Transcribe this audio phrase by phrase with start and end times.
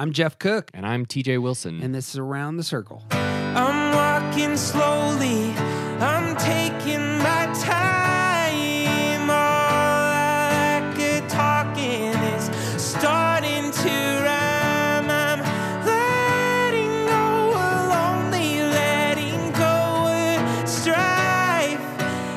[0.00, 1.82] I'm Jeff Cook, And I'm TJ Wilson.
[1.82, 3.02] and this is Around the Circle.
[3.10, 5.50] I'm walking slowly.
[5.98, 9.28] I'm taking my time.
[9.28, 12.44] All I like at talking is
[12.80, 13.88] starting to
[14.22, 15.10] rhyme.
[15.10, 15.40] I'm
[15.84, 21.82] letting go of lonely, letting go of strife.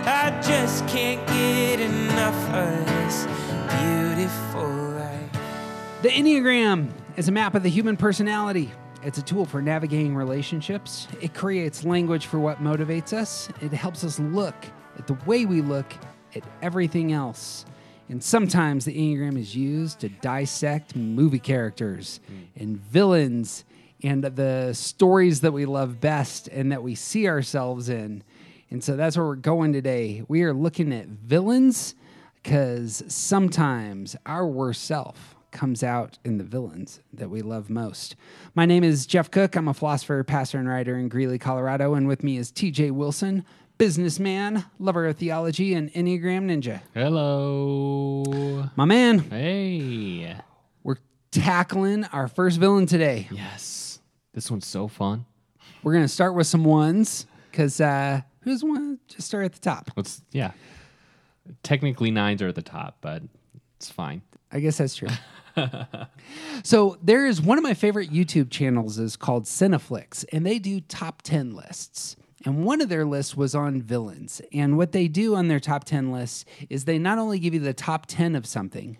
[0.07, 3.27] I just can't get enough of this
[3.77, 4.67] beautiful
[4.97, 6.01] life.
[6.01, 6.89] The Enneagram
[7.21, 8.71] is a map of the human personality.
[9.03, 11.07] It's a tool for navigating relationships.
[11.21, 13.47] It creates language for what motivates us.
[13.61, 14.55] It helps us look
[14.97, 15.93] at the way we look
[16.35, 17.63] at everything else.
[18.09, 22.59] And sometimes the Enneagram is used to dissect movie characters hmm.
[22.59, 23.65] and villains
[24.01, 28.23] and the stories that we love best and that we see ourselves in.
[28.71, 30.23] And so that's where we're going today.
[30.27, 31.93] We are looking at villains
[32.41, 38.15] because sometimes our worst self comes out in the villains that we love most.
[38.55, 39.55] My name is Jeff Cook.
[39.55, 41.93] I'm a philosopher, pastor, and writer in Greeley, Colorado.
[41.93, 43.45] And with me is TJ Wilson,
[43.77, 46.81] businessman, lover of theology, and Enneagram Ninja.
[46.93, 48.69] Hello.
[48.75, 50.35] My man, Hey.
[50.83, 50.97] we're
[51.31, 53.27] tackling our first villain today.
[53.31, 53.99] Yes.
[54.33, 55.25] This one's so fun.
[55.83, 59.45] We're going to start with some ones because uh, who doesn't want to just start
[59.45, 59.91] at the top?
[59.97, 60.51] Let's, yeah.
[61.63, 63.23] Technically, nines are at the top, but
[63.77, 64.21] it's fine.
[64.51, 65.09] I guess that's true.
[66.63, 70.81] so there is one of my favorite YouTube channels is called CineFix, and they do
[70.81, 72.15] top 10 lists.
[72.45, 74.41] And one of their lists was on villains.
[74.51, 77.59] And what they do on their top 10 lists is they not only give you
[77.59, 78.97] the top 10 of something,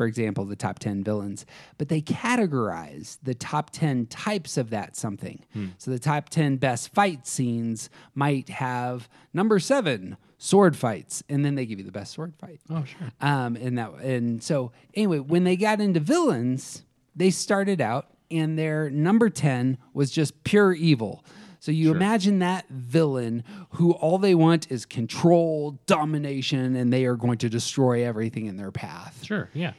[0.00, 1.44] for example, the top 10 villains,
[1.76, 5.44] but they categorize the top 10 types of that something.
[5.52, 5.66] Hmm.
[5.78, 11.54] So the top 10 best fight scenes might have number seven, sword fights, and then
[11.54, 12.60] they give you the best sword fight.
[12.70, 13.10] Oh, sure.
[13.20, 16.82] Um, and that and so anyway, when they got into villains,
[17.14, 21.22] they started out and their number 10 was just pure evil.
[21.58, 27.16] So you imagine that villain who all they want is control, domination, and they are
[27.16, 29.22] going to destroy everything in their path.
[29.24, 29.50] Sure.
[29.52, 29.72] Yeah.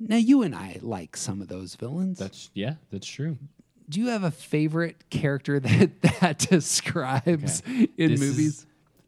[0.00, 2.18] Now you and I like some of those villains.
[2.18, 3.38] That's, yeah, that's true.
[3.88, 8.38] Do you have a favorite character that that describes in This movies?
[8.38, 8.66] is-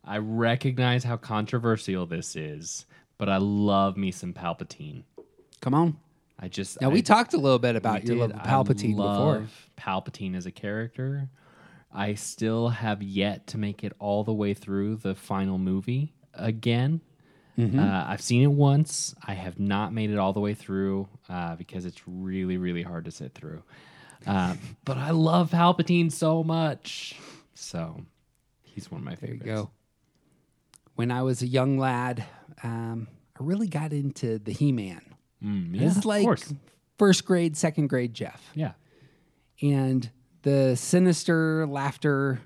[0.08, 2.86] I recognize how controversial this is,
[3.18, 5.02] but I love me some Palpatine.
[5.60, 5.98] Come on.
[6.38, 6.80] I just.
[6.80, 9.46] Now I, we talked a little bit about your love of Palpatine I before.
[9.76, 11.28] Palpatine as a character.
[11.92, 17.00] I still have yet to make it all the way through the final movie again.
[17.58, 17.78] Mm-hmm.
[17.78, 19.14] Uh, I've seen it once.
[19.26, 23.04] I have not made it all the way through uh, because it's really, really hard
[23.06, 23.62] to sit through.
[24.26, 24.54] Uh,
[24.84, 27.16] but I love Palpatine so much.
[27.54, 28.04] So
[28.62, 29.62] he's one of my There you favorites.
[29.62, 29.70] go.
[30.98, 32.24] When I was a young lad,
[32.64, 33.06] um,
[33.38, 35.00] I really got into the He Man.
[35.40, 36.26] Mm, yeah, this is like
[36.98, 38.42] first grade, second grade Jeff.
[38.52, 38.72] Yeah.
[39.62, 40.10] And
[40.42, 42.40] the sinister laughter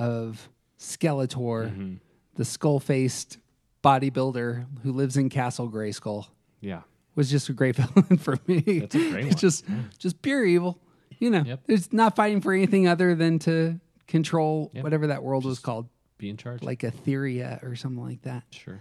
[0.00, 0.48] of
[0.80, 1.94] Skeletor, Mm-hmm.
[2.34, 3.38] the skull faced
[3.84, 6.26] bodybuilder who lives in Castle Grayskull,
[6.60, 6.80] Yeah.
[7.14, 8.80] was just a great villain for me.
[8.80, 9.38] That's a great it's one.
[9.40, 9.64] just
[9.98, 10.80] just pure evil.
[11.20, 11.60] You know, Yep.
[11.68, 14.82] there's not fighting for anything other than to control Yep.
[14.82, 15.88] whatever that world was called,
[16.22, 16.62] Be in charge.
[16.62, 18.44] like Etheria or something like that.
[18.52, 18.80] sure.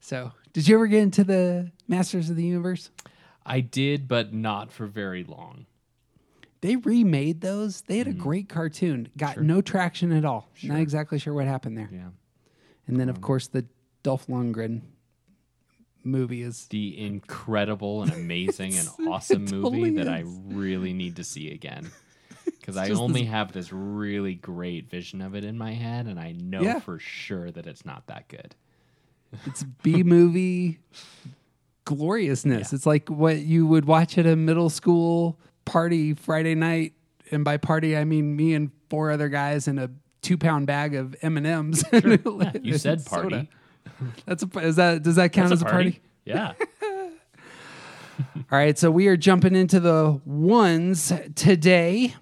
[0.00, 2.90] So, did you ever get into the Masters of the Universe?
[3.44, 5.66] I did, but not for very long.
[6.62, 7.82] They remade those.
[7.82, 8.20] They had Mm-hmm.
[8.20, 9.08] a great cartoon.
[9.18, 10.48] Got no traction at all.
[10.62, 11.90] Not exactly sure what happened there.
[11.92, 12.08] Yeah.
[12.86, 13.66] And then, of course, the
[14.02, 14.80] Dolph Lundgren
[16.04, 16.66] movie is.
[16.68, 21.90] the incredible and amazing and awesome movie that I really need to see again.
[22.62, 26.30] Because I only have this really great vision of it in my head, and I
[26.32, 26.78] know Yeah.
[26.78, 28.54] for sure that it's not that good.
[29.46, 30.78] It's B movie
[31.84, 32.72] gloriousness.
[32.72, 36.92] It's like what you would watch at a middle school party Friday night,
[37.32, 39.90] and by party I mean me and four other guys in a
[40.20, 41.84] two pound bag of M and M's.
[42.62, 43.50] You said party.
[44.24, 46.00] That's a is that does that count That's as a party?
[46.24, 46.52] Yeah.
[48.36, 52.14] All right, so we are jumping into the ones today.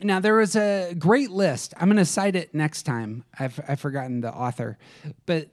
[0.00, 1.74] Now there was a great list.
[1.76, 3.24] I'm going to cite it next time.
[3.38, 4.78] I've I've forgotten the author,
[5.26, 5.48] but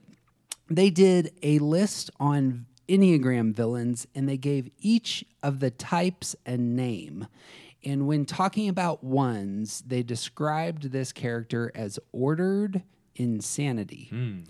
[0.68, 6.56] they did a list on Enneagram villains, and they gave each of the types a
[6.56, 7.26] name.
[7.84, 12.82] And when talking about ones, they described this character as ordered
[13.14, 14.08] insanity.
[14.10, 14.40] Hmm.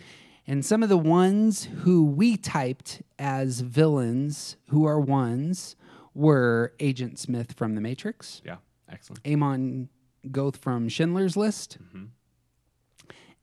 [0.47, 5.77] And some of the ones who we typed as villains, who are ones,
[6.15, 8.57] were Agent Smith from The Matrix, yeah.
[8.89, 9.27] Excellent.
[9.27, 9.89] Amon
[10.31, 11.79] Goth from Schindler's List,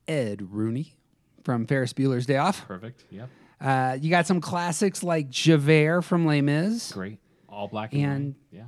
[0.08, 0.96] Ed Rooney
[1.44, 2.66] from Ferris Bueller's Day Off.
[2.68, 3.06] Perfect.
[3.10, 3.30] Yep.
[3.62, 6.92] Uh, you got some classics like Javert from Les Mis.
[6.92, 7.20] Great.
[7.48, 8.66] All black and, And- Yeah.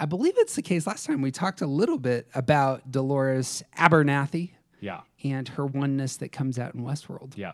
[0.00, 0.86] I believe it's the case.
[0.86, 5.00] Last time we talked a little bit about Dolores Abernathy Yeah.
[5.24, 7.36] and her oneness that comes out in Westworld.
[7.36, 7.52] Yeah.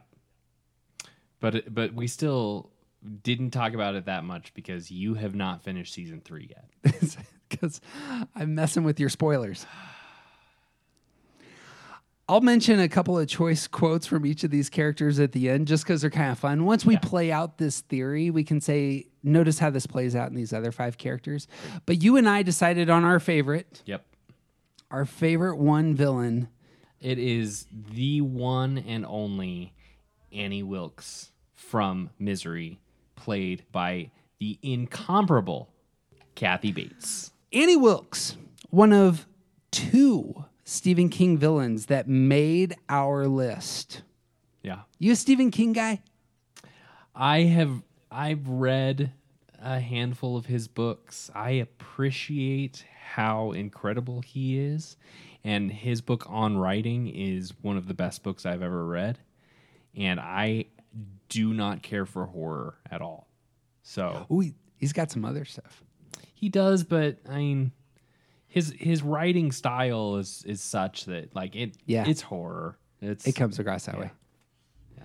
[1.40, 2.70] But but we still
[3.22, 7.16] didn't talk about it that much because you have not finished season 3 yet.
[7.60, 7.80] because
[8.34, 9.66] I'm messing with your spoilers.
[12.26, 15.66] I'll mention a couple of choice quotes from each of these characters at the end
[15.68, 16.64] just because they're kind of fun.
[16.64, 20.34] Once we play out this theory, we can say, notice how this plays out in
[20.34, 21.46] these other five characters.
[21.84, 24.06] But you and I decided on our favorite, Yep.
[24.90, 26.48] our favorite one villain.
[26.98, 29.74] It is the one and only
[30.32, 32.80] Annie Wilkes from Misery,
[33.16, 35.68] played by the incomparable
[36.34, 37.32] Kathy Bates.
[37.54, 38.36] Annie Wilkes,
[38.70, 39.26] one of
[39.70, 44.02] two Stephen King villains that made our list.
[44.62, 44.80] Yeah.
[44.98, 46.02] You a Stephen King guy?
[47.14, 49.12] I have I've read
[49.62, 51.30] a handful of his books.
[51.34, 52.84] I appreciate
[53.14, 54.96] how incredible he is,
[55.44, 59.18] and his book on writing is one of the best books I've ever read.
[59.94, 60.64] And I
[61.28, 63.28] do not care for horror at all.
[63.84, 65.83] So Ooh, he- he's got some other stuff.
[66.44, 67.72] He does, but I mean
[68.48, 72.04] his his writing style is is such that like it Yeah.
[72.06, 72.76] it's horror.
[73.00, 74.10] It's It comes across that way.
[74.96, 75.04] Yeah.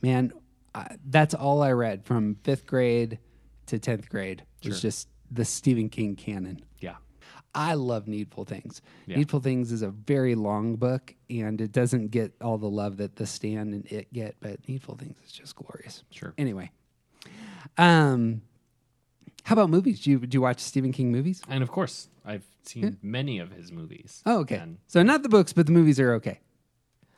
[0.00, 0.32] Man,
[0.74, 3.18] I, that's all I read from fifth grade
[3.66, 4.90] to 10th grade was Sure.
[4.90, 6.62] just the Stephen King canon.
[6.80, 6.96] yeah.
[7.54, 8.80] I love Needful Things.
[9.06, 9.16] Yeah.
[9.16, 13.16] Needful Things is a very long book and it doesn't get all the love that
[13.16, 16.04] The Stand and It get, but Needful Things is just glorious.
[16.10, 16.32] Sure.
[16.38, 16.70] Anyway,
[17.76, 18.42] um,
[19.48, 20.00] how about movies?
[20.00, 21.40] Do you, do you watch Stephen King movies?
[21.48, 24.22] And of course, I've seen many of his movies.
[24.26, 24.56] Oh, okay.
[24.56, 26.40] And So not the books, but the movies are okay.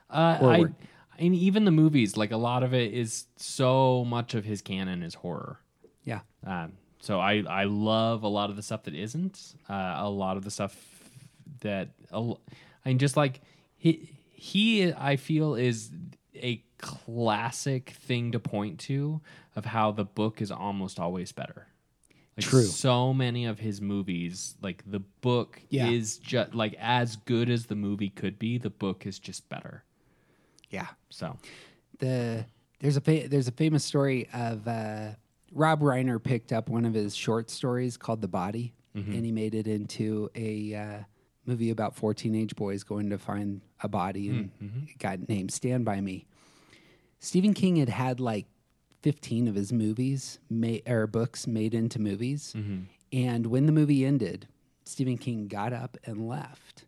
[0.08, 0.66] Uh, I,
[1.20, 5.02] mean, even the movies, like a lot of it is so much of his canon
[5.02, 5.58] is horror.
[6.04, 6.20] Yeah.
[6.46, 9.56] Um, so I, I love a lot of the stuff that isn't.
[9.68, 10.76] Uh, a lot of the stuff
[11.62, 12.36] that I
[12.84, 13.40] mean, just like
[13.76, 15.90] he he I feel is
[16.36, 19.20] a classic thing to point to
[19.56, 21.66] of how the book is almost always better.
[22.40, 22.64] Like True.
[22.64, 25.88] So many of his movies, like the book Yeah.
[25.88, 28.58] is just like as good as the movie could be.
[28.58, 29.84] The book is just better.
[30.70, 30.88] Yeah.
[31.10, 31.36] So
[31.98, 32.46] the
[32.80, 35.10] there's a fa- there's a famous story of uh,
[35.52, 39.54] Rob Reiner picked up one of his short stories called The Body, and he made
[39.54, 40.98] it into a uh,
[41.46, 44.50] movie about four teenage boys going to find a body, and
[44.88, 46.26] it got named Stand by Me.
[47.18, 48.46] Stephen King had had like
[49.02, 52.82] 15 of his movies made or books made into movies, mm-hmm.
[53.12, 54.46] and when the movie ended,
[54.84, 56.84] Stephen King got up and left.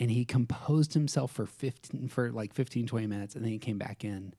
[0.00, 3.78] And he composed himself for 15 for like 15 20 minutes and then he came
[3.78, 4.32] back in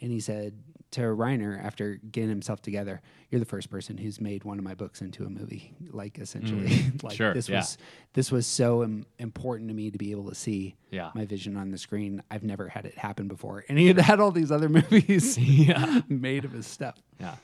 [0.00, 0.54] and he said
[0.92, 3.00] to Reiner after getting himself together
[3.30, 6.68] you're the first person who's made one of my books into a movie like essentially
[6.68, 7.58] mm, like Sure, this yeah.
[7.58, 7.76] was
[8.12, 11.10] this was so Im- important to me to be able to see Yeah.
[11.14, 14.20] my vision on the screen I've never had it happen before and he had had
[14.20, 17.34] all these other movies yeah, made of his stuff yeah.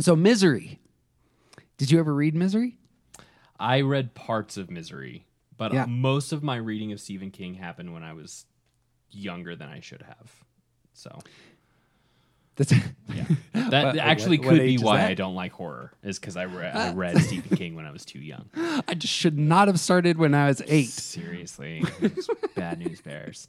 [0.00, 0.80] so misery
[1.78, 2.76] did you ever read misery
[3.58, 5.24] I read parts of Misery,
[5.56, 5.86] but Yeah.
[5.86, 8.44] most of my reading of Stephen King happened when I was
[9.10, 10.44] younger than I should have.
[10.96, 11.18] So
[12.56, 12.72] that's
[13.14, 15.04] yeah, that What- actually what- could what be why?
[15.06, 15.92] I don't like horror.
[16.02, 18.48] Is because I, re- I read Stephen King when I was too young.
[18.88, 21.84] I just should not have started when I was 8 Seriously,
[22.54, 23.48] bad news bears.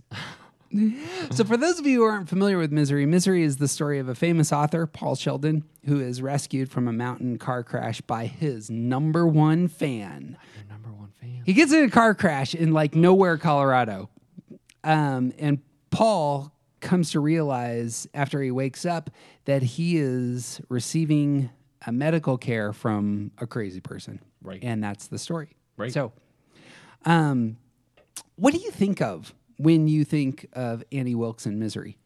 [1.32, 4.10] So, for those of you who aren't familiar with Misery, Misery is the story of
[4.10, 8.70] a famous author, Paul Sheldon, who is rescued from a mountain car crash by his
[8.70, 10.38] number one fan.
[10.58, 11.42] Your number one fan.
[11.46, 14.10] He gets in a car crash in like nowhere, Colorado.
[14.84, 19.10] Um, and Paul comes to realize after he wakes up
[19.46, 21.50] that he is receiving
[21.86, 24.20] a medical care from a crazy person.
[24.42, 24.60] Right.
[24.64, 25.56] And that's the story.
[25.78, 25.92] Right.
[25.92, 26.12] So,
[27.06, 27.58] um,
[28.36, 31.98] what do you think of when you think of Annie Wilkes in Misery?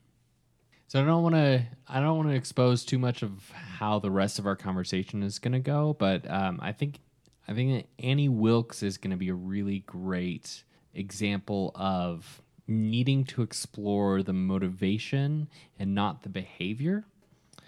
[0.88, 1.66] So I don't want to.
[1.88, 5.40] I don't want to expose too much of how the rest of our conversation is
[5.40, 7.00] going to go, but um, I think
[7.48, 10.64] I think that Annie Wilkes is going to be a really great
[10.94, 15.48] example of needing to explore the motivation
[15.80, 17.06] and not the behavior,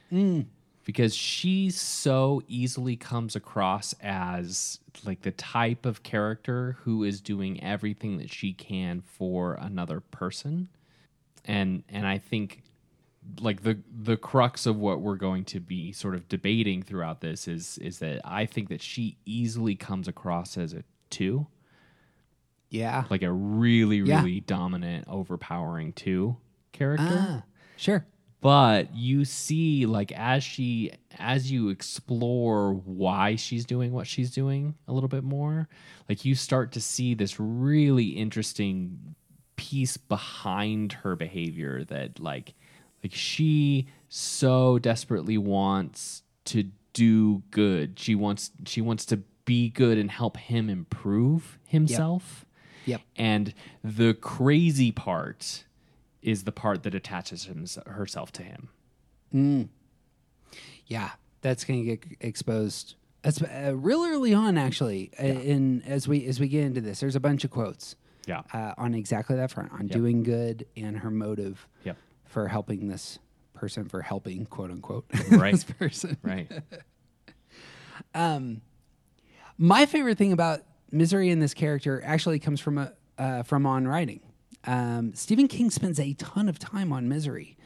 [0.09, 0.41] hmm.
[0.85, 7.61] because she so easily comes across as like the type of character who is doing
[7.63, 10.69] everything that she can for another person.
[11.45, 12.63] And and I think
[13.39, 17.47] like the the crux of what we're going to be sort of debating throughout this
[17.47, 21.47] is is that I think that she easily comes across as a two,
[22.73, 23.05] Yeah.
[23.09, 24.19] like a really Yeah.
[24.19, 26.37] really dominant, overpowering two
[26.73, 27.05] character.
[27.07, 27.43] Ah,
[27.77, 28.05] sure.
[28.41, 34.73] but you see like as she as you explore why she's doing what she's doing
[34.87, 35.69] a little bit more
[36.09, 39.15] like you start to see this really interesting
[39.55, 42.53] piece behind her behavior that like
[43.03, 46.63] like she so desperately wants to
[46.93, 52.45] do good she wants she wants to be good and help him improve himself
[52.85, 53.01] Yep.
[53.15, 55.63] and the crazy part
[56.21, 59.69] is the part that attaches him, herself to him.
[60.87, 61.11] Yeah,
[61.41, 62.95] that's going to get exposed.
[63.21, 65.11] That's uh, real early on, actually.
[65.19, 67.95] uh In as we as we get into this, there's a bunch of quotes
[68.27, 68.41] Yeah.
[68.53, 71.97] uh, on exactly that front, on doing good and her motive Yep.
[72.25, 73.19] for helping this
[73.53, 75.53] person, for helping quote unquote Right.
[75.53, 76.17] this person.
[76.21, 76.51] Right.
[78.13, 78.61] um,
[79.57, 80.61] My favorite thing about
[80.93, 84.21] misery in this character actually comes from a uh, from on writing.
[84.65, 87.57] Um, Stephen King spends a ton of time on misery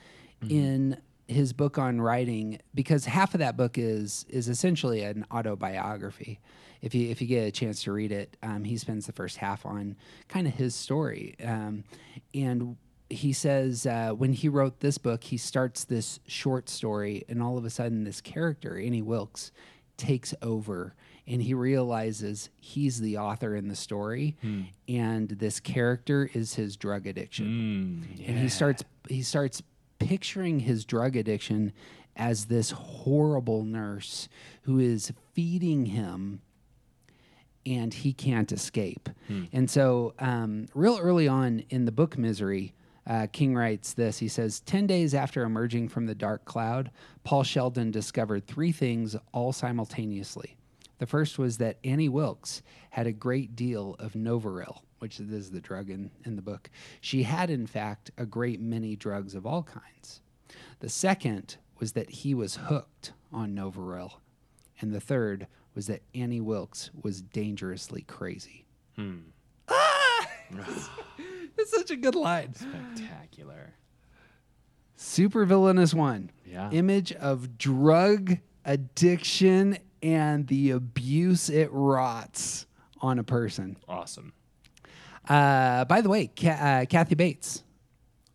[0.49, 6.39] in his book on writing because half of that book is is essentially an autobiography.
[6.81, 9.37] If you if you get a chance to read it, um, he spends the first
[9.37, 9.95] half on
[10.27, 11.83] kind of his story, um,
[12.33, 12.77] and
[13.09, 17.57] he says uh, when he wrote this book, he starts this short story, and all
[17.57, 19.51] of a sudden, this character, Annie Wilkes,
[19.97, 20.93] takes over
[21.27, 24.35] and he realizes he's the author in the story
[24.87, 27.45] and this character is his drug addiction
[28.25, 29.61] and he starts he starts
[29.99, 31.73] picturing his drug addiction
[32.15, 34.27] as this horrible nurse
[34.63, 36.41] who is feeding him
[37.65, 39.09] and he can't escape.
[39.51, 42.73] And so, um, real early on in the book Misery,
[43.05, 44.17] uh, King writes this.
[44.19, 46.91] He says, 10 days after emerging from the dark cloud,
[47.23, 50.56] Paul Sheldon discovered three things all simultaneously.
[50.99, 55.61] The first was that Annie Wilkes had a great deal of Novril, which is the
[55.61, 56.69] drug in, in the book.
[57.01, 60.21] She had, in fact, a great many drugs of all kinds.
[60.79, 64.13] The second was that he was hooked on Novril.
[64.79, 68.65] And the third was that Annie Wilkes was dangerously crazy.
[69.67, 70.27] Ah!
[71.59, 72.53] It's such a good line.
[72.53, 73.73] Spectacular.
[74.95, 76.29] Super villainous one.
[76.45, 76.69] Yeah.
[76.69, 82.65] Image of drug addiction and the abuse it rots
[83.01, 83.77] on a person.
[83.87, 84.31] Awesome.
[85.27, 86.49] Uh, by the way, Ca-
[86.81, 87.63] uh, Kathy Bates.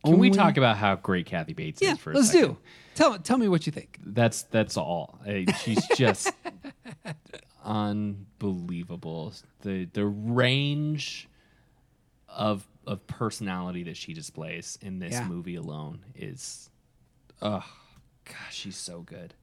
[0.04, 2.48] Can we talk about how great Kathy Bates Yeah, is for a let's second?
[2.54, 2.58] do.
[2.94, 3.98] Tell tell me what you think.
[4.04, 5.18] That's that's all.
[5.62, 6.30] She's just
[7.64, 9.32] unbelievable.
[9.62, 11.28] The the range
[12.28, 15.26] of of personality that she displays in this Yeah.
[15.28, 16.68] movie alone is
[17.40, 17.64] oh
[18.24, 19.34] gosh, she's so good.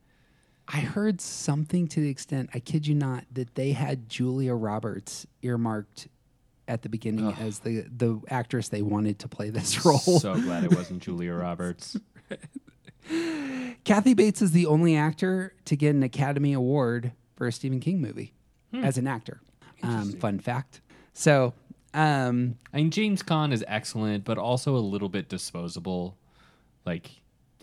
[0.71, 5.25] I heard something to the extent, I kid you not, that they had Julia Roberts
[5.41, 6.07] earmarked
[6.67, 9.97] at the beginning as the the actress they wanted to play this role.
[9.97, 11.97] So glad it wasn't Julia Roberts.
[13.83, 17.99] Kathy Bates is the only actor to get an Academy Award for a Stephen King
[17.99, 18.33] movie
[18.71, 19.41] as an actor.
[19.81, 20.81] Um, fun fact.
[21.13, 21.53] So,
[21.95, 26.17] um, I mean, James Caan is excellent, but also a little bit disposable.
[26.85, 27.09] Like,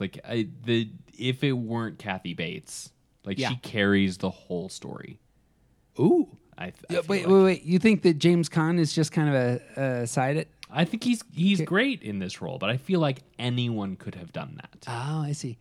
[0.01, 2.91] like I, the if it weren't Kathy Bates,
[3.27, 3.51] like Yeah.
[3.51, 5.19] she carries the whole story.
[5.99, 7.33] ooh, I, I Yeah, feel wait, like.
[7.33, 7.63] wait, wait.
[7.65, 10.37] You think that James Caan is just kind of a, a side?
[10.39, 10.49] It.
[10.71, 14.33] I think he's he's great in this role, but I feel like anyone could have
[14.33, 14.85] done that.
[14.89, 15.59] Oh, I see.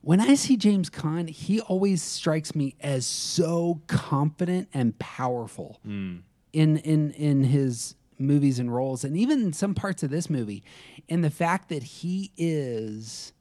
[0.00, 6.16] When I see James Caan, he always strikes me as so confident and powerful hmm.
[6.52, 10.62] in in in his movies and roles, and even in some parts of this movie.
[11.08, 13.32] And the fact that he is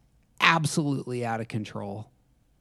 [0.41, 2.09] absolutely out of control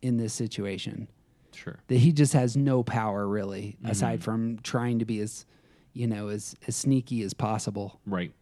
[0.03, 1.09] in this situation,
[1.55, 1.79] Sure.
[1.87, 5.47] that he just has no power really, aside from trying to be as
[5.95, 8.33] you know as as sneaky as possible Right.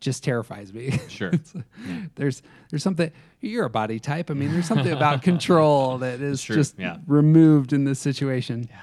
[0.00, 0.98] just terrifies me.
[1.08, 1.30] Sure.
[2.16, 4.30] there's there's something you're a body type.
[4.30, 6.96] I mean, there's something about control that is true, just yeah.
[7.06, 8.68] removed in this situation.
[8.70, 8.80] Yeah,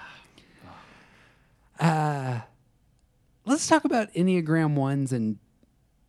[1.80, 2.42] Uh,
[3.46, 5.38] let's talk about Enneagram ones and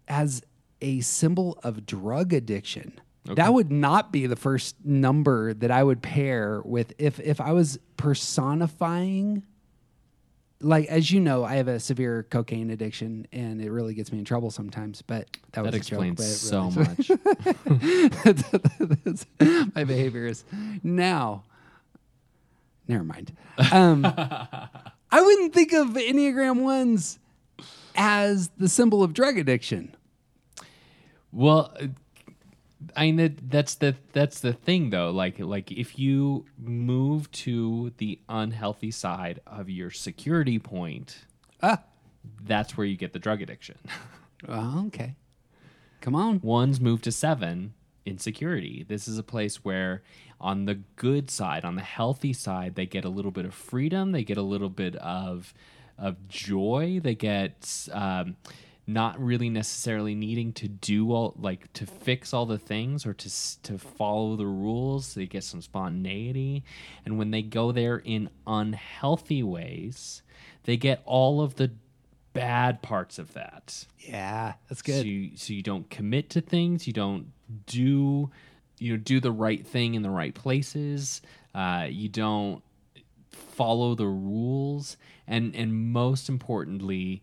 [0.09, 0.43] as
[0.83, 3.01] a symbol of drug addiction.
[3.25, 7.53] That would not be the first number that I would pair with if if I
[7.53, 9.45] was personifying
[10.63, 14.19] like as you know, I have a severe cocaine addiction, and it really gets me
[14.19, 15.03] in trouble sometimes.
[15.03, 17.11] But that, was That joke, explains but it so much.
[19.75, 20.45] My behavior is
[20.83, 21.45] now.
[22.89, 23.37] Never mind.
[23.73, 24.05] Um,
[25.15, 27.19] I wouldn't think of Enneagram ones
[27.95, 29.95] as the symbol of drug addiction.
[31.31, 31.75] Well,
[32.97, 35.11] I mean that, that's the that's the thing though.
[35.11, 41.25] Like like if you move to the unhealthy side of your security point,
[41.63, 41.83] Ah,
[42.45, 43.79] that's where you get the drug addiction.
[44.49, 45.17] well, okay.
[46.01, 46.41] Come on.
[46.43, 47.75] One's moved to seven,
[48.05, 48.85] insecurity.
[48.89, 50.03] This is a place where,
[50.41, 54.11] on the good side, on the healthy side, they get a little bit of freedom.
[54.13, 55.55] They get a little bit of
[55.99, 56.99] of joy.
[57.03, 58.37] They get um,
[58.93, 63.63] not really necessarily needing to do all like to fix all the things or to
[63.63, 65.15] to follow the rules.
[65.15, 66.65] They get some spontaneity,
[67.05, 70.23] and when they go there in unhealthy ways,
[70.65, 71.71] they get all of the
[72.33, 73.87] bad parts of that.
[73.99, 75.07] Yeah, that's So good.
[75.07, 76.87] you, so you don't commit to things.
[76.87, 77.33] You don't
[77.67, 78.31] do
[78.79, 81.21] you know do the right thing in the right places.
[81.55, 82.63] Uh, you don't
[83.31, 84.97] follow the rules,
[85.27, 87.23] and and most importantly,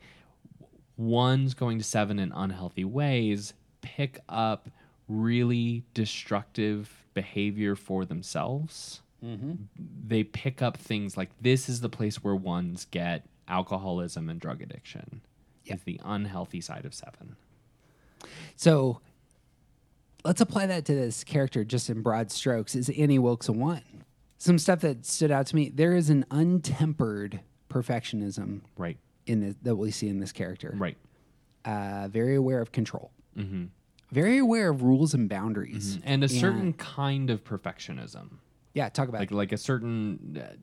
[0.99, 4.69] ones going to seven in unhealthy ways pick up
[5.07, 9.01] really destructive behavior for themselves.
[9.23, 9.53] Mm-hmm.
[10.07, 14.61] They pick up things like this is the place where ones get alcoholism and drug
[14.61, 15.21] addiction.
[15.65, 17.35] Is the unhealthy side of seven.
[18.55, 19.01] So
[20.25, 22.75] let's apply that to this character just in broad strokes.
[22.75, 23.83] Is Annie Wilkes a one?
[24.37, 25.69] Some stuff that stood out to me.
[25.69, 28.97] There is an untempered perfectionism Right.
[29.29, 30.73] In the, that we see in this character.
[30.75, 30.97] Right.
[31.63, 33.11] Uh, very aware of control.
[33.37, 33.65] Mm-hmm.
[34.11, 35.99] Very aware of rules and boundaries.
[36.03, 38.39] And a certain kind of perfectionism.
[38.73, 39.35] Yeah, talk about like it.
[39.35, 40.55] like a certain uh,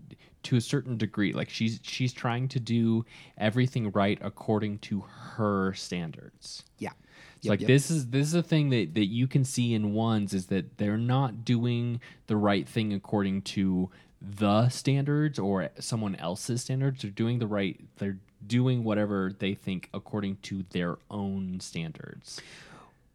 [0.45, 3.05] to a certain degree like she's she's trying to do
[3.37, 6.91] everything right according to her standards Yeah.
[7.37, 7.67] It's Yep, like yep.
[7.67, 10.79] this is this is a thing that that you can see in ones is that
[10.79, 13.91] they're not doing the right thing according to
[14.23, 19.89] the standards or someone else's standards they're doing the right they're doing whatever they think
[19.95, 22.41] according to their own standards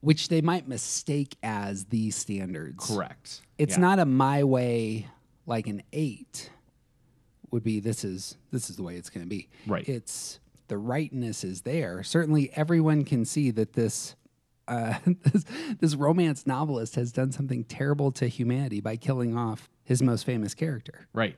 [0.01, 2.86] Which they might mistake as the standards.
[2.88, 3.82] correct It's Yeah.
[3.82, 5.08] not a my way
[5.46, 6.50] like an eight
[7.51, 9.50] would be this is this is the way it's going to be.
[9.68, 9.88] Right.
[9.88, 12.01] It's the rightness is there.
[12.01, 14.16] Certainly everyone can see that this
[14.70, 15.44] uh, this,
[15.80, 20.54] this romance novelist has done something terrible to humanity by killing off his most famous
[20.54, 21.08] character.
[21.13, 21.36] right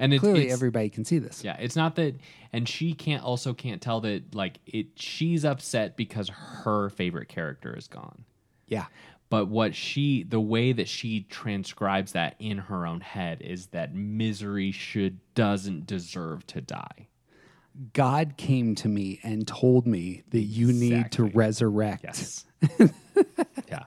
[0.00, 1.44] and it's, Clearly everybody can see this.
[1.44, 2.16] Yeah, it's not that,
[2.52, 4.86] and she can't also can't tell that like it.
[4.96, 8.24] She's upset because her favorite character is gone.
[8.66, 8.86] Yeah.
[9.28, 13.94] But what she, the way that she transcribes that in her own head is that
[13.94, 17.06] misery should doesn't deserve to die.
[17.92, 22.02] God came to me and told me that you need to resurrect.
[22.02, 22.44] Yes.
[23.68, 23.84] yeah.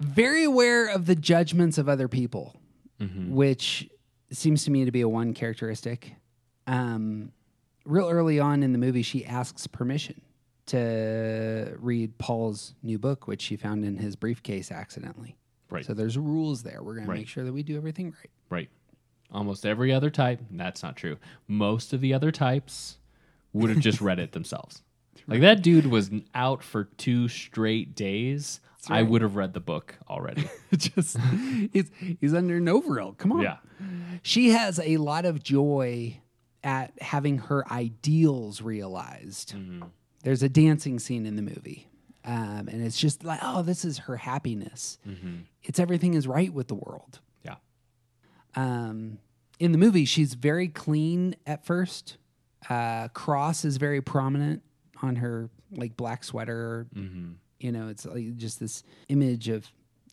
[0.00, 2.56] very aware of the judgments of other people,
[3.00, 3.34] Mm-hmm.
[3.34, 3.88] which
[4.30, 6.14] seems to me to be a one characteristic.
[6.66, 7.32] Um,
[7.84, 10.20] real early on in the movie, she asks permission
[10.66, 15.36] to read Paul's new book, which she found in his briefcase accidentally.
[15.70, 15.84] Right.
[15.84, 16.82] So there's rules there.
[16.82, 18.30] We're going to make sure that we do everything right.
[18.50, 18.68] Right.
[19.32, 20.40] Almost every other type.
[20.50, 21.16] That's not true.
[21.46, 22.98] Most of the other types
[23.52, 24.82] would have just read it themselves.
[25.26, 28.60] Like that dude was out for two straight days.
[28.88, 30.48] I would have read the book already.
[30.76, 31.18] Just
[31.72, 33.12] he's he's under an overall.
[33.12, 33.42] Come on.
[33.42, 33.56] Yeah.
[34.22, 36.20] She has a lot of joy
[36.62, 39.54] at having her ideals realized.
[39.54, 39.84] Mm-hmm.
[40.22, 41.88] There's a dancing scene in the movie.
[42.24, 44.98] Um, and it's just like, oh, this is her happiness.
[45.62, 47.20] It's everything is right with the world.
[47.44, 47.54] Yeah.
[48.54, 49.18] Um,
[49.58, 52.18] in the movie, she's very clean at first.
[52.68, 54.62] Uh, cross is very prominent
[55.00, 56.86] on her like black sweater.
[56.94, 57.32] Mm-hmm.
[57.60, 59.66] You know, it's like just this image of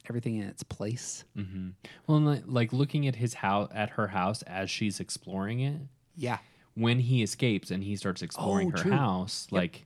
[0.10, 1.24] everything in its place.
[1.38, 1.70] Mm-hmm.
[2.08, 5.82] Well, and like, like looking at his house, at her house as she's exploring it,
[6.16, 6.38] Yeah.
[6.76, 8.92] when he escapes and he starts exploring Oh, her true.
[8.92, 9.86] house, like,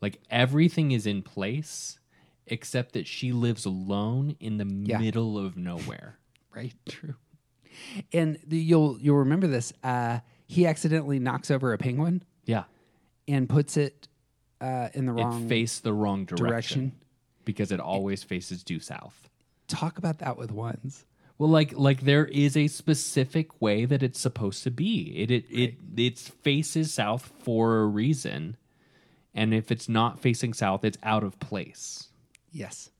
[0.00, 1.98] like everything is in place
[2.46, 4.98] except that she lives alone in the Yeah.
[4.98, 6.18] middle of nowhere.
[6.54, 6.74] Right.
[6.88, 7.14] True.
[8.12, 9.72] And the, you'll you'll remember this.
[9.84, 12.64] Uh, he accidentally knocks over a penguin Yeah,
[13.28, 14.07] and puts it
[14.60, 16.92] uh, in the it wrong faced the wrong direction, direction.
[17.44, 19.28] because it always faces due south.
[19.68, 21.04] Talk about that with ones.
[21.38, 25.12] Well, like like there is a specific way that it's supposed to be.
[25.16, 28.56] It it it it faces south for a reason,
[29.34, 32.08] and if it's not facing south, it's out of place.
[32.50, 32.90] Yes.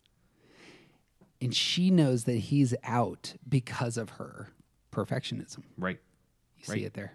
[1.40, 4.48] And she knows that he's out because of her
[4.92, 5.62] perfectionism.
[5.76, 5.98] Right.
[6.58, 7.12] You see it there.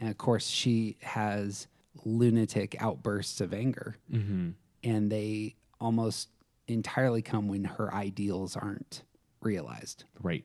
[0.00, 1.66] And of course, she has
[2.04, 4.50] lunatic outbursts of anger, Mm-hmm.
[4.84, 6.28] and they almost
[6.68, 9.02] entirely come when her ideals aren't
[9.40, 10.04] realized.
[10.22, 10.44] Right.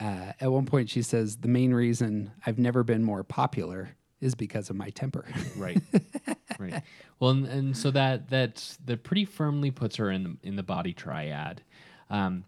[0.00, 4.34] Uh, at one point, she says, The main reason I've never been more popular is
[4.34, 5.24] because of my temper.
[5.56, 5.80] Right.
[6.58, 6.82] right.
[7.20, 10.62] Well, and, and so that that that pretty firmly puts her in the, in the
[10.62, 11.62] body triad.
[12.10, 12.44] Um,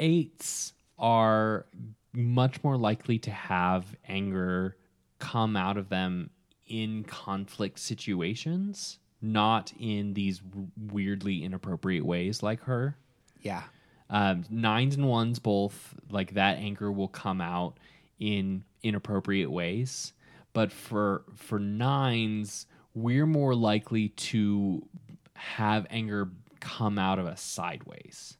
[0.00, 1.66] eights are
[2.12, 4.76] much more likely to have anger
[5.18, 6.30] come out of them
[6.68, 10.40] in conflict situations not in these
[10.76, 12.96] weirdly inappropriate ways like her.
[13.40, 13.64] Yeah.
[14.10, 17.78] Um, nines and ones both like that anger will come out
[18.18, 20.12] in inappropriate ways,
[20.52, 24.86] but for for nines, we're more likely to
[25.34, 28.38] have anger come out of us sideways.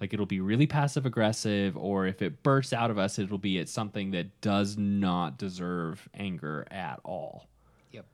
[0.00, 3.58] Like it'll be really passive aggressive, or if it bursts out of us, it'll be
[3.58, 7.48] at something that does not deserve anger at all
[7.92, 8.06] Yep.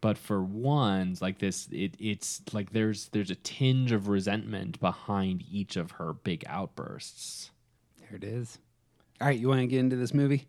[0.00, 5.44] but for ones like this it, it's like there's there's a tinge of resentment behind
[5.50, 7.50] each of her big outbursts
[8.00, 8.58] There it is.
[9.20, 10.46] All right, you want to get into this movie?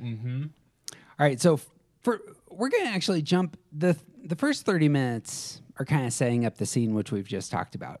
[0.00, 0.44] mm-hmm.
[0.92, 1.58] All right, so
[2.02, 6.44] for we're going to actually jump the the first 30 minutes are kind of setting
[6.46, 8.00] up the scene which we've just talked about.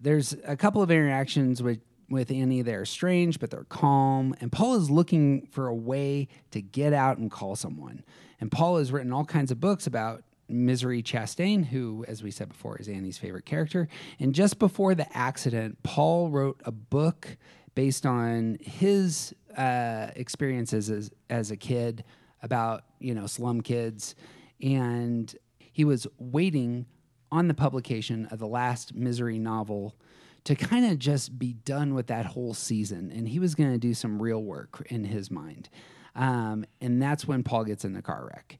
[0.00, 4.34] There's a couple of interactions with with Annie that are strange, but they're calm.
[4.40, 8.04] And Paul is looking for a way to get out and call someone.
[8.40, 12.48] And Paul has written all kinds of books about Misery Chastain, who, as we said
[12.48, 13.88] before, is Annie's favorite character.
[14.20, 17.36] And just before the accident, Paul wrote a book
[17.74, 22.04] based on his uh, experiences as, as a kid
[22.42, 24.14] about, you know, slum kids.
[24.62, 26.86] And he was waiting
[27.30, 29.96] on the publication of the last Misery novel
[30.44, 33.10] to kind of just be done with that whole season.
[33.10, 35.68] And he was going to do some real work in his mind.
[36.14, 38.58] Um, and that's when Paul gets in the car wreck.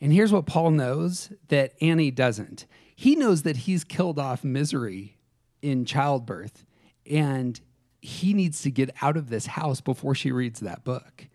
[0.00, 2.66] And here's what Paul knows that Annie doesn't
[3.00, 5.16] he knows that he's killed off Misery
[5.62, 6.66] in childbirth.
[7.10, 7.58] And
[8.02, 11.26] he needs to get out of this house before she reads that book.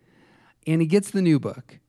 [0.64, 1.80] And he gets the new book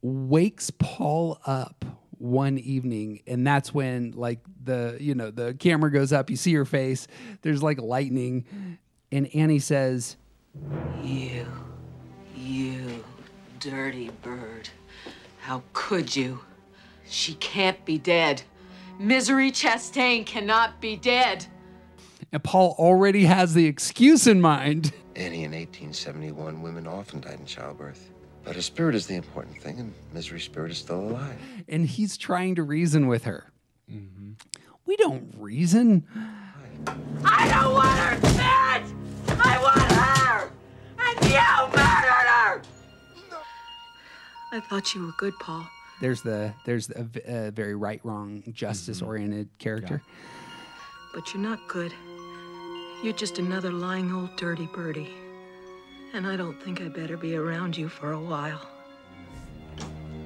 [0.00, 1.84] wakes Paul up
[2.22, 6.54] one evening and that's when like the you know the camera goes up you see
[6.54, 7.08] her face
[7.42, 8.78] there's like lightning
[9.10, 10.16] and Annie says
[11.02, 11.44] You,
[12.36, 13.04] you
[13.58, 14.68] dirty bird.
[15.40, 16.40] How could you?
[17.06, 18.42] She can't be dead.
[18.98, 21.46] Misery Chastain cannot be dead.
[22.32, 27.44] and Paul already has the excuse in mind Annie, in 1871, women often died in
[27.46, 28.10] childbirth.
[28.44, 31.38] But her spirit is the important thing, and Misery's spirit is still alive.
[31.68, 33.52] and he's trying to reason with her
[33.90, 34.32] mm-hmm.
[34.86, 36.04] we don't reason
[37.24, 38.82] I don't want her dead!
[39.38, 40.50] I want her!
[40.98, 42.62] And you murdered her!
[43.30, 43.38] No.
[44.52, 45.64] I thought you were good, Paul.
[46.00, 49.62] there's the there's a, v- a very right wrong justice oriented mm-hmm.
[49.62, 50.02] character
[51.14, 51.92] But you're not good.
[53.04, 55.12] You're just another lying old dirty birdie.
[56.14, 58.68] And I don't think I better be around you for a while.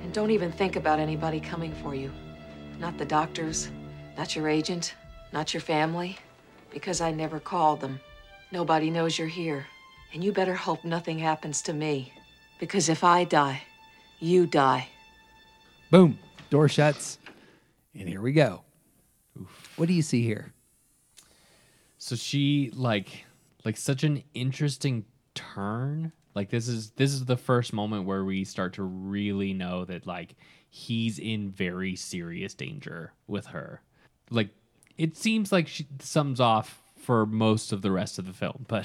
[0.03, 2.11] And don't even think about anybody coming for you.
[2.79, 3.69] Not the doctors,
[4.17, 4.95] not your agent,
[5.33, 6.19] not your family.
[6.71, 8.01] Because I never called them.
[8.53, 9.67] Nobody knows you're here.
[10.13, 12.13] And you better hope nothing happens to me.
[12.59, 13.63] Because if I die,
[14.19, 14.89] you die.
[15.91, 16.19] boom
[16.51, 17.19] door shuts
[17.95, 18.63] and here we go
[19.77, 20.53] what do you see here
[21.99, 23.25] so she like
[23.65, 25.05] like such an interesting
[25.37, 26.11] turn.
[26.35, 30.07] Like this is this is the first moment where we start to really know that
[30.07, 30.35] like
[30.69, 33.81] he's in very serious danger with her.
[34.31, 34.51] Like
[34.99, 38.85] it seems like she sums off for most of the rest of the film but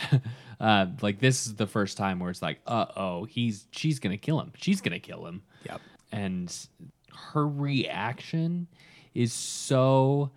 [0.60, 4.40] uh like this is the first time where it's like uh-oh he's she's gonna kill
[4.40, 4.52] him.
[4.56, 5.42] She's gonna kill him.
[5.66, 5.82] Yep.
[6.12, 6.68] and
[7.34, 8.68] her reaction
[9.14, 10.32] is so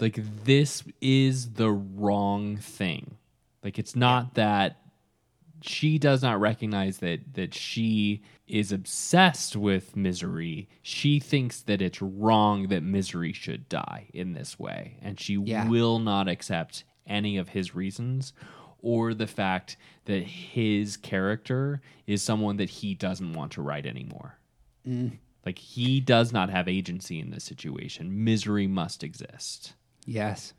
[0.00, 3.16] like this is the wrong thing.
[3.62, 4.83] Like it's not that
[5.66, 12.02] she does not recognize that that she is obsessed with misery she thinks that it's
[12.02, 15.68] wrong that misery should die in this way and she Yeah.
[15.68, 18.32] will not accept any of his reasons
[18.80, 24.38] or the fact that his character is someone that he doesn't want to write anymore
[24.86, 25.16] mm.
[25.46, 29.74] like he does not have agency in this situation misery must exist
[30.06, 30.52] Yes.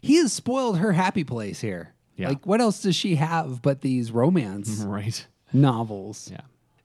[0.00, 1.92] He has spoiled her happy place here.
[2.20, 2.28] Yeah.
[2.28, 6.28] Like, what else does she have but these romance right novels?
[6.30, 6.42] yeah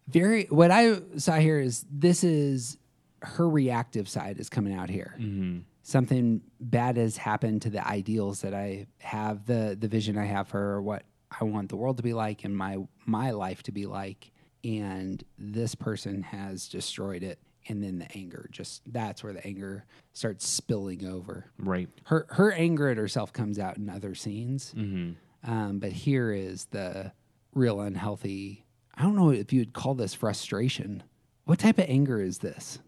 [0.07, 0.45] Very.
[0.45, 2.77] What I saw here is this is
[3.21, 5.15] her reactive side is coming out here.
[5.19, 5.59] Mm-hmm.
[5.83, 10.47] Something bad has happened to the ideals that I have, the the vision I have
[10.47, 11.03] for what
[11.39, 14.31] I want the world to be like, and my my life to be like.
[14.63, 17.39] And this person has destroyed it.
[17.67, 22.51] And then the anger, just that's where the anger starts spilling over right her her
[22.51, 25.13] anger at herself comes out in other scenes, mm-hmm.
[25.45, 27.11] Um, but here is the
[27.53, 28.65] real unhealthy.
[28.95, 31.03] I don't know if you would call this frustration.
[31.45, 32.79] What type of anger is this?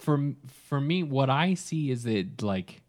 [0.00, 2.80] for for me what i see is that like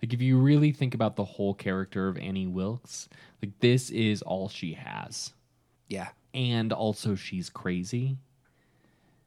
[0.00, 3.08] like if you really think about the whole character of annie wilkes
[3.42, 5.32] like this is all she has
[5.88, 8.16] Yeah, and also she's crazy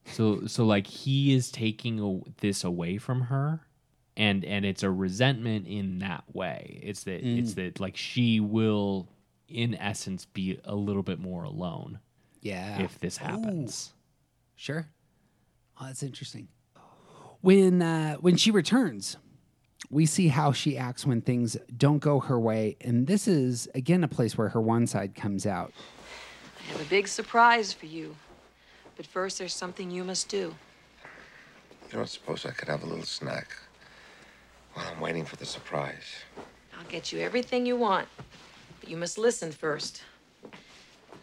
[0.05, 3.67] So so like he is taking a, this away from her
[4.15, 6.79] and and it's a resentment in that way.
[6.83, 9.09] It's that it's that like she will
[9.47, 11.99] in essence be a little bit more alone
[12.41, 12.81] Yeah.
[12.81, 13.93] if this happens.
[14.55, 14.87] Sure.
[15.79, 16.47] Oh, that's interesting.
[17.41, 19.17] When uh, when she returns,
[19.91, 24.03] we see how she acts when things don't go her way, and this is again
[24.03, 25.71] a place where her one side comes out.
[26.59, 28.15] I have a big surprise for you.
[28.97, 30.55] But first, there's something you must do.
[31.91, 33.55] You don't suppose I could have a little snack
[34.73, 36.15] while I'm waiting for the surprise?
[36.79, 38.07] I'll get you everything you want.
[38.85, 40.03] But you must listen first.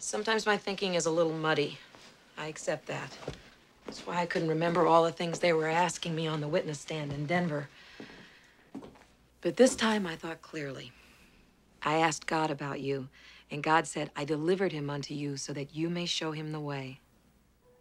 [0.00, 1.78] Sometimes my thinking is a little muddy.
[2.36, 3.16] I accept that.
[3.86, 6.80] That's why I couldn't remember all the things they were asking me on the witness
[6.80, 7.68] stand in Denver.
[9.42, 10.90] But this time I thought clearly.
[11.84, 13.06] I asked God about you,
[13.48, 16.58] and God said, I delivered him unto you so that you may show him the
[16.58, 16.98] way.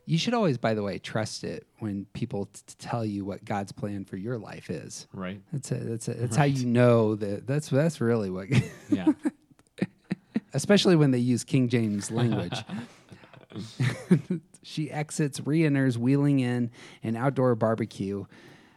[0.05, 3.71] You should always, by the way, trust it when people t- tell you what God's
[3.71, 5.07] plan for your life is.
[5.11, 5.41] Right?
[5.51, 8.47] That's a, that's a, that's how you know that that's that's really what.
[8.87, 9.07] Yeah.
[10.53, 12.63] especially when they use King James language.
[14.63, 16.71] she exits, re enters, wheeling in
[17.03, 18.25] an outdoor barbecue.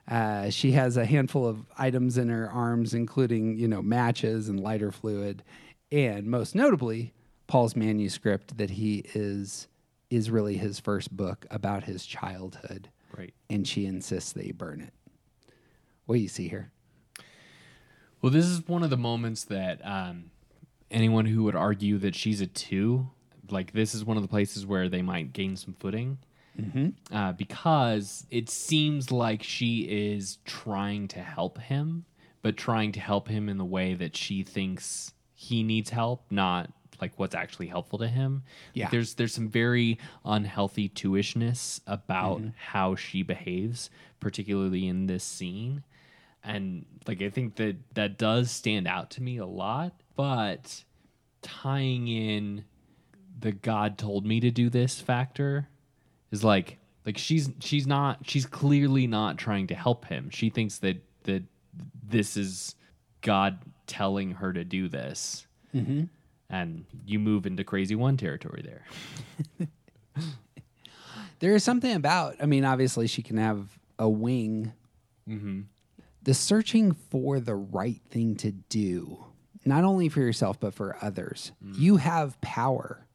[0.09, 4.61] Uh, she has a handful of items in her arms, including, you know, matches and
[4.61, 5.43] lighter fluid,
[5.91, 7.15] and most notably,
[7.47, 9.69] Paul's manuscript that he is
[10.11, 12.89] is really his first book about his childhood.
[13.17, 13.35] right.
[13.51, 14.93] And she insists they burn it.
[16.07, 16.71] What do you see here?
[18.21, 20.31] Well, this is one of the moments that um,
[20.91, 23.11] anyone who would argue that she's a two,
[23.51, 26.19] like this is one of the places where they might gain some footing.
[27.13, 32.05] Uh, because it seems like she is trying to help him,
[32.43, 36.71] but trying to help him in the way that she thinks he needs help, not
[37.01, 38.45] like what's actually helpful to him.
[38.73, 38.89] Yeah.
[38.89, 45.83] There's there's some very unhealthy two-ishness about how she behaves, particularly in this scene
[46.45, 50.85] and like i think that that does stand out to me a lot but
[51.43, 52.65] tying in
[53.39, 55.69] the god told me to do this factor
[56.31, 60.79] is like like she's she's not she's clearly not trying to help him she thinks
[60.79, 61.43] that that
[62.07, 62.75] this is
[63.21, 66.05] god telling her to do this mm-hmm.
[66.49, 69.69] and you move into crazy one territory there
[71.45, 74.73] There is something about, I mean, obviously she can have a wing.
[76.23, 79.27] The searching for the right thing to do,
[79.65, 81.53] not only for yourself, but for others.
[81.65, 81.81] Mm-hmm.
[81.81, 83.07] You have power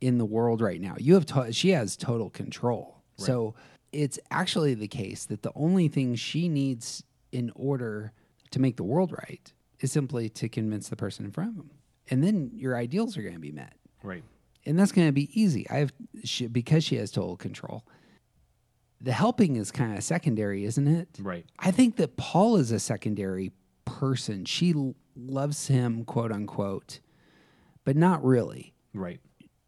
[0.00, 0.94] in the world right now.
[0.98, 2.96] You have, to- she has total control.
[3.16, 3.54] So
[3.92, 8.12] it's actually the case that the only thing she needs in order
[8.50, 11.70] to make the world right is simply to convince the person in front of them.
[12.08, 14.22] And then your ideals are going to be met right
[14.66, 15.68] and that's going to be easy.
[15.70, 15.92] I have
[16.24, 17.84] she, because she has total control.
[19.00, 21.08] The helping is kind of secondary, isn't it?
[21.18, 23.52] right I think that Paul is a secondary
[23.84, 24.44] person.
[24.44, 24.74] She
[25.20, 27.00] loves him, quote unquote,
[27.84, 28.74] but not really.
[28.94, 29.20] right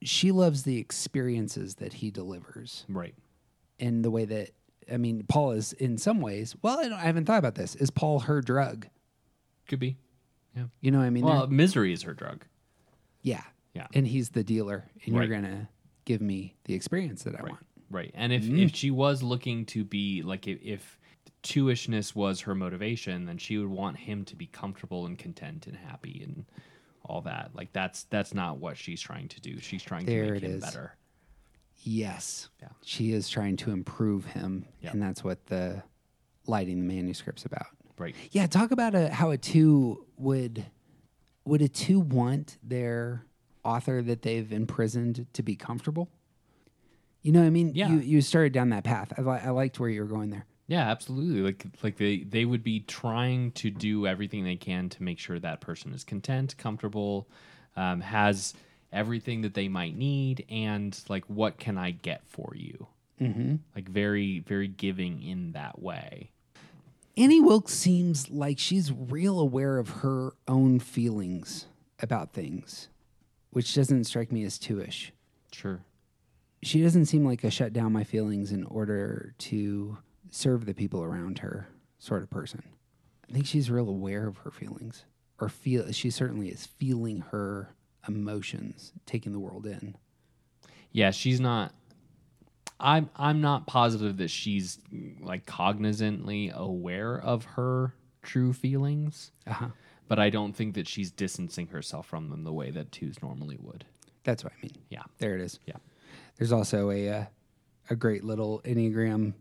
[0.02, 3.14] She loves the experiences that he delivers right
[3.78, 4.50] and the way that
[4.92, 6.56] I mean, Paul is in some ways.
[6.60, 7.76] Well, I, don't, I haven't thought about this.
[7.76, 8.86] Is Paul her drug?
[9.68, 9.96] could be
[10.56, 10.64] Yeah.
[10.80, 11.24] You know what I mean?
[11.24, 12.44] well misery is her drug
[13.22, 13.42] yeah,
[13.74, 15.28] yeah And he's the dealer, and Right.
[15.28, 15.68] you're gonna
[16.04, 17.64] give me the experience that I want.
[17.90, 18.10] Right.
[18.14, 18.58] And if, Mm-hmm.
[18.58, 20.98] if she was looking to be like if, if
[21.42, 25.76] two-ishness was her motivation, then she would want him to be comfortable and content and
[25.76, 26.44] happy and
[27.04, 27.50] all that.
[27.54, 29.58] Like that's that's not what she's trying to do.
[29.60, 30.62] She's trying There to make him is.
[30.64, 30.96] better.
[31.84, 32.48] Yes.
[32.60, 32.68] Yeah.
[32.84, 34.92] She is trying to improve him, Yep.
[34.94, 35.82] and that's what the
[36.46, 37.66] lighting the manuscript's about.
[37.98, 38.14] Right.
[38.30, 40.64] Yeah, talk about a, how a two would
[41.44, 43.26] would a two want their
[43.64, 46.08] author that they've imprisoned to be comfortable?
[47.22, 47.88] You know, what I mean, Yeah.
[47.90, 49.12] you you started down that path.
[49.18, 50.46] I, li- I liked where you were going there.
[50.72, 51.42] Yeah, absolutely.
[51.42, 55.38] Like like they they would be trying to do everything they can to make sure
[55.38, 57.28] that person is content, comfortable,
[57.76, 58.54] um, has
[58.90, 62.86] everything that they might need, and like what can I get for you?
[63.20, 63.56] Mm-hmm.
[63.74, 66.30] Like very very giving in that way.
[67.18, 71.66] Annie Wilkes seems like she's real aware of her own feelings
[72.00, 72.88] about things,
[73.50, 75.12] which doesn't strike me as two-ish.
[75.52, 75.80] Sure.
[76.62, 79.98] she doesn't seem like a shut down my feelings in order to
[80.32, 81.68] serve the people around her
[81.98, 82.62] sort of person.
[83.28, 85.04] I think she's real aware of her feelings,
[85.38, 85.92] or feel.
[85.92, 87.74] She certainly is feeling her
[88.08, 89.94] emotions, taking the world in.
[90.90, 91.72] yeah she's not
[92.80, 94.78] i'm i'm not positive that she's
[95.20, 99.68] like cognizantly aware of her true feelings Uh huh.
[100.08, 103.56] but i don't think that she's distancing herself from them the way that twos normally
[103.60, 103.84] would
[104.24, 104.76] That's what I mean.
[104.90, 105.60] yeah There it is.
[105.66, 105.76] Yeah.
[106.36, 107.24] There's also a uh,
[107.90, 109.34] a great little Enneagram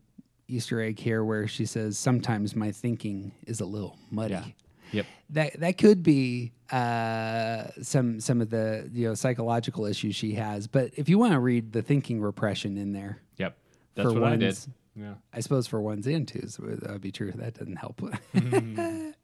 [0.48, 4.34] Easter egg here where she says, Sometimes my thinking is a little muddy.
[4.34, 4.44] Yeah.
[4.92, 5.06] Yep.
[5.30, 10.68] That that could be uh, some some of the you know psychological issues she has.
[10.68, 13.58] But if you want to read the thinking repression in there, Yep.
[13.96, 14.58] That's For what I did.
[14.96, 15.14] Yeah.
[15.34, 17.32] I suppose for ones and twos that would be true.
[17.32, 18.02] That doesn't help.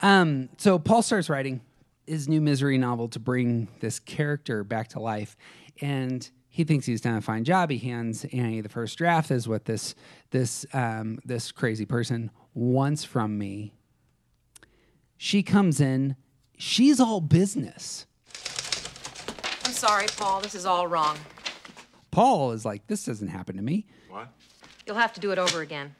[0.00, 1.60] um, so Paul starts writing
[2.06, 5.36] his new misery novel to bring this character back to life,
[5.80, 7.70] and he thinks he's done a fine job.
[7.70, 9.94] He hands Annie the first draft is what this
[10.32, 13.72] this um, this crazy person wants from me.
[15.16, 16.14] She comes in.
[16.58, 18.06] She's all business.
[19.64, 20.42] I'm sorry, Paul.
[20.42, 21.16] This is all wrong.
[22.10, 23.86] Paul is like, this doesn't happen to me.
[24.10, 24.28] What?
[24.86, 25.94] You'll have to do it over again.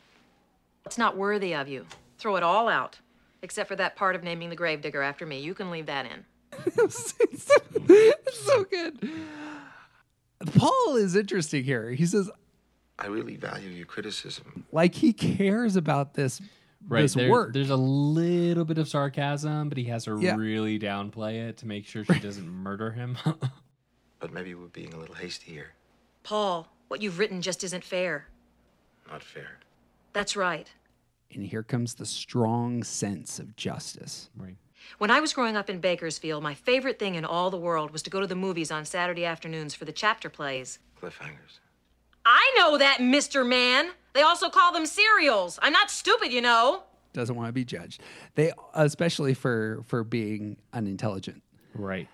[0.85, 1.87] It's not worthy of you.
[2.19, 2.99] Throw it all out.
[3.41, 5.41] Except for that part of naming the gravedigger after me.
[5.41, 6.25] You can leave that in.
[6.67, 8.99] it's so good.
[10.57, 11.91] Paul is interesting here.
[11.91, 12.31] He says,
[12.99, 14.65] I really value your criticism.
[14.73, 16.41] like he cares about this
[16.89, 17.03] Right.
[17.03, 17.53] this there- work.
[17.53, 20.35] There's a little bit of sarcasm, but he has to Yeah.
[20.37, 23.17] really downplay it to make sure she doesn't murder him.
[24.21, 25.73] But maybe we're being a little hasty here.
[26.23, 28.29] Paul, what you've written just isn't fair.
[29.11, 29.59] Not fair.
[30.13, 30.71] That's right.
[31.35, 34.31] And here comes the strong sense of justice.
[34.37, 34.57] right.
[34.99, 38.03] When I was growing up in Bakersfield, my favorite thing in all the world was
[38.03, 40.79] to go to the movies on Saturday afternoons for the chapter plays.
[41.01, 41.61] Cliffhangers.
[42.25, 43.47] I know that, Mr.
[43.47, 43.91] Man.
[44.13, 45.59] They also call them serials.
[45.63, 46.83] I'm not stupid, you know.
[47.13, 48.01] Doesn't want to be judged.
[48.35, 51.43] They especially for for being unintelligent.
[51.75, 52.09] Right.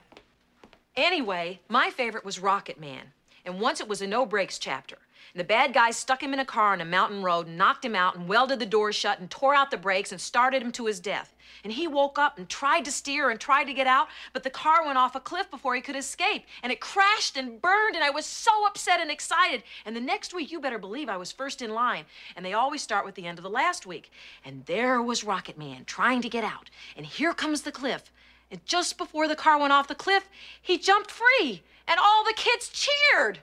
[0.96, 3.12] Anyway, my favorite was Rocket Man.
[3.44, 4.98] And once it was a no breaks chapter.
[5.34, 7.84] And the bad guy stuck him in a car on a mountain road, and knocked
[7.84, 10.72] him out, and welded the doors shut, and tore out the brakes, and started him
[10.72, 11.34] to his death.
[11.64, 14.50] And he woke up and tried to steer and tried to get out, but the
[14.50, 16.44] car went off a cliff before he could escape.
[16.62, 19.62] And it crashed and burned, and I was so upset and excited.
[19.84, 22.04] And the next week, you better believe I was first in line.
[22.36, 24.10] And they always start with the end of the last week.
[24.44, 26.70] And there was Rocket Man trying to get out.
[26.96, 28.12] And here comes the cliff.
[28.50, 30.28] And just before the car went off the cliff,
[30.62, 33.40] he jumped free, and all the kids cheered.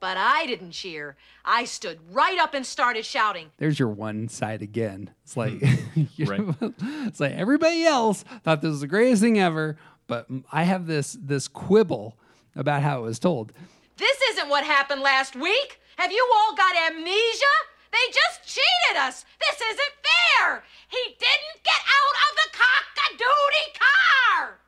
[0.00, 1.16] But I didn't cheer.
[1.44, 3.50] I stood right up and started shouting.
[3.56, 5.10] There's your one side again.
[5.24, 6.02] It's like hmm.
[6.16, 6.40] you Right.
[7.06, 11.16] it's like everybody else thought this was the greatest thing ever, but I have this
[11.20, 12.16] this quibble
[12.54, 13.52] about how it was told.
[13.96, 15.80] This isn't what happened last week.
[15.96, 17.54] Have you all got amnesia?
[17.90, 19.24] They just cheated us.
[19.40, 19.94] This isn't
[20.38, 20.62] fair.
[20.88, 24.58] He didn't get out of the cock-a-doodie car.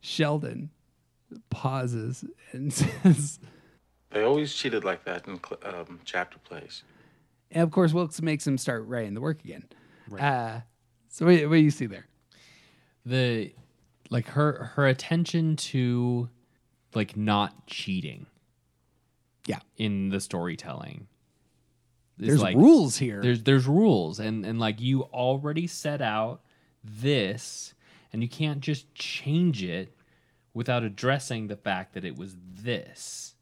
[0.00, 0.70] Sheldon
[1.50, 3.38] pauses and says,
[4.14, 6.84] They always cheated like that in um, chapter plays.
[7.50, 9.64] and of course Wilkes makes him start writing the work again.
[10.18, 10.60] Uh,
[11.08, 12.06] so what, what do you see there?
[13.04, 13.52] The
[14.10, 16.28] like her her attention to
[16.94, 18.26] like not cheating
[19.46, 21.08] Yeah, in the storytelling.
[22.16, 23.20] there's like, rules here.
[23.20, 26.40] There's there's rules and and like you already set out
[26.84, 27.74] this
[28.12, 29.96] and you can't just change it
[30.54, 33.33] without addressing the fact that it was this.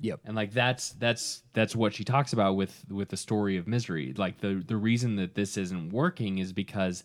[0.00, 0.20] Yep.
[0.24, 4.14] and like that's that's that's what she talks about with with the story of misery.
[4.16, 7.04] Like the the reason that this isn't working is because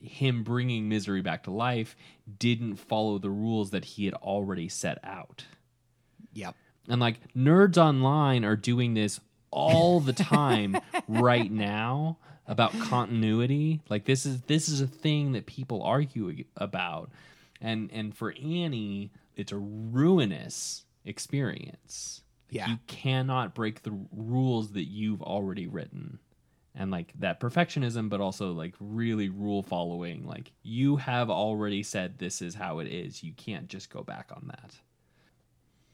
[0.00, 1.96] him bringing misery back to life
[2.38, 5.44] didn't follow the rules that he had already set out.
[6.34, 6.56] Yep.
[6.88, 10.78] and like nerds online are doing this all the time
[11.08, 13.80] right now about continuity.
[13.88, 17.10] Like this is this is a thing that people argue about.
[17.60, 22.21] And and for annie it's a ruinous experience
[22.52, 22.68] Yeah.
[22.68, 26.18] you cannot break the rules that you've already written.
[26.74, 32.18] And like that perfectionism but also like really rule following like you have already said
[32.18, 33.22] this is how it is.
[33.22, 34.76] You can't just go back on that.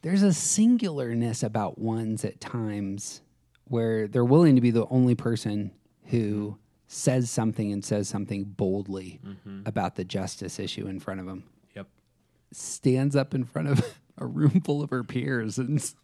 [0.03, 3.23] There's a singularness about ones at times
[3.65, 5.71] where they're willing to be the only person
[6.07, 6.57] who mm-hmm.
[6.89, 9.63] says something and says something boldly mm-hmm.
[9.67, 11.45] about the justice issue in front of them.
[11.75, 11.87] yep.
[12.53, 15.95] Stands up in front of a room full of her peers and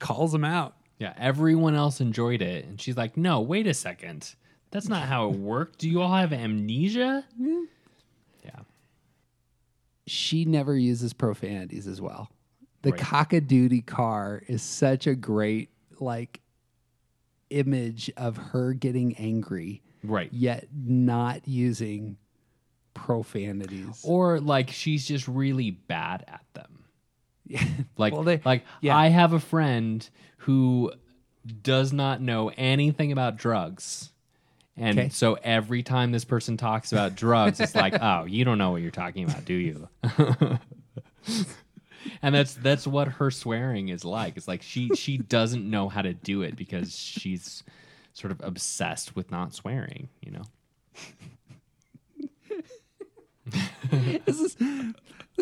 [0.00, 0.74] calls them out.
[0.98, 2.64] Yeah, everyone else enjoyed it.
[2.66, 4.34] And she's like, no, wait a second.
[4.72, 5.78] That's not how it worked.
[5.78, 7.24] Do you all have amnesia?
[7.40, 7.62] Mm-hmm.
[8.44, 8.60] Yeah.
[10.06, 12.30] She never uses profanities as well.
[12.82, 13.00] The Right.
[13.00, 15.70] cock-a-doodie car is such a great
[16.00, 16.40] like
[17.50, 20.32] image of her getting angry Right.
[20.32, 22.16] yet not using
[22.94, 24.00] profanities.
[24.04, 26.79] Or like she's just really bad at them.
[27.96, 28.96] Like, Well, they- like yeah.
[28.96, 30.92] I have a friend who
[31.62, 34.10] does not know anything about drugs.
[34.76, 35.08] And Okay.
[35.10, 38.80] so every time this person talks about drugs, it's like, oh, you don't know what
[38.82, 39.88] you're talking about, do you?
[42.22, 44.36] and that's that's what her swearing is like.
[44.38, 47.62] It's like she she doesn't know how to do it because she's
[48.14, 50.08] sort of obsessed with not swearing.
[50.22, 50.42] You know.
[54.26, 54.56] This, is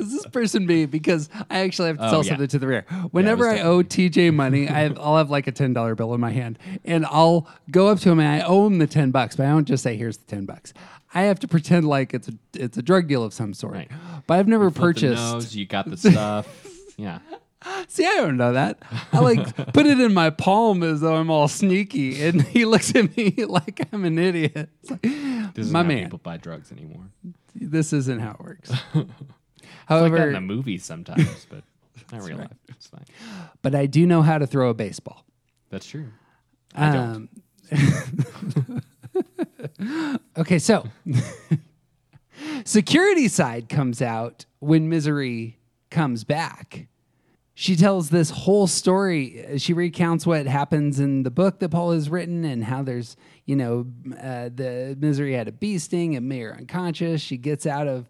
[0.07, 0.87] this person me?
[0.87, 2.29] Because I actually have to Oh, tell yeah.
[2.31, 2.83] something to the rear.
[3.11, 6.15] Whenever this I owe TJ money, I have, I'll have like a ten dollar bill
[6.15, 9.11] in my hand, and I'll go up to him and I owe him the ten
[9.11, 10.73] bucks, but I don't just say here's the ten bucks.
[11.15, 13.75] I have to pretend like it's a it's a drug deal of some sort.
[13.75, 13.91] Right.
[14.27, 15.23] But I've never the purchased.
[15.33, 16.47] nose, you got the stuff.
[16.97, 17.19] yeah.
[17.89, 18.79] See, I don't know that.
[19.13, 22.95] I like put it in my palm as though I'm all sneaky, and he looks
[22.95, 24.69] at me like I'm an idiot.
[24.83, 27.11] It's like, This is my how man, people buy drugs anymore.
[27.55, 28.71] this isn't how it works.
[29.89, 31.65] Like However, that in the movies sometimes, but
[32.13, 32.49] not real life.
[32.69, 33.05] It's fine.
[33.63, 35.25] but I do know how to throw a baseball.
[35.71, 36.09] That's true.
[36.75, 37.29] I don't.
[37.73, 38.83] Um,
[40.39, 40.87] okay, so
[42.65, 45.59] security side comes out when Misery
[45.91, 46.87] comes back.
[47.55, 49.59] She tells this whole story.
[49.59, 53.17] She recounts what happens in the book that Paul has written and how there's,
[53.47, 57.21] you know, uh, the Misery had a bee sting and made her unconscious.
[57.21, 58.09] She gets out of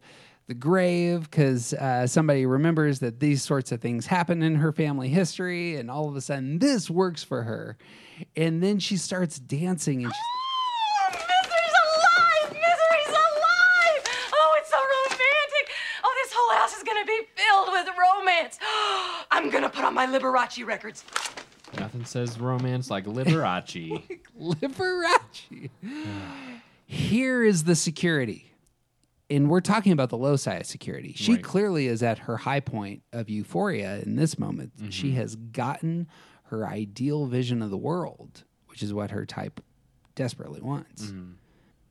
[0.48, 5.08] the grave because uh, somebody remembers that these sorts of things happen in her family
[5.10, 7.76] history, and all of a sudden this works for her.
[8.34, 10.22] And then she starts dancing and she's
[11.00, 12.52] Oh, Misery's alive!
[12.52, 14.02] Misery's alive!
[14.32, 15.70] Oh, it's so romantic!
[16.02, 18.58] Oh, this whole house is gonna be filled with romance.
[19.30, 21.04] I'm gonna put on my Liberace records.
[21.78, 24.02] Nothing says romance like Liberace.
[24.40, 25.70] Liberace.
[26.86, 28.47] Here is the security.
[29.30, 31.12] And we're talking about the low side of security.
[31.14, 31.42] She Right.
[31.42, 34.76] clearly is at her high point of euphoria in this moment.
[34.76, 34.88] Mm-hmm.
[34.90, 36.08] She has gotten
[36.44, 39.60] her ideal vision of the world, which is what her type
[40.14, 41.06] desperately wants.
[41.06, 41.32] Mm-hmm.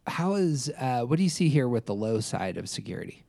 [0.08, 3.24] How is, uh, what do you see here with the low side of security?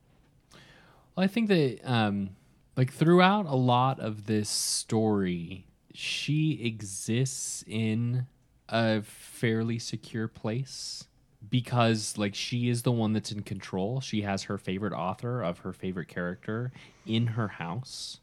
[1.15, 2.31] Well, I think that um,
[2.75, 8.25] like throughout a lot of this story, she exists in
[8.69, 11.05] a fairly secure place
[11.47, 14.01] because like she is the one that's in control.
[14.01, 16.71] She has her favorite author of her favorite character
[17.05, 18.19] in her house.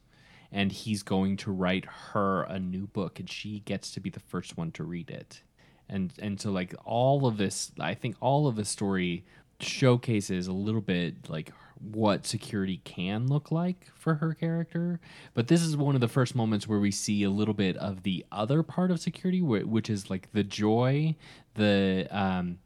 [0.53, 4.21] And he's going to write her a new book, and she gets to be the
[4.21, 5.43] first one to read it.
[5.89, 9.25] And and so like all of this, I think all of the story
[9.61, 15.01] showcases a little bit like what security can look like for her character.
[15.35, 18.03] But this is one of the first moments where we see a little bit of
[18.03, 21.17] the other part of security, which is like the joy,
[21.55, 22.59] the um,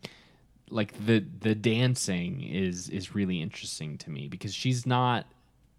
[0.71, 5.27] like the the dancing is is really interesting to me because she's not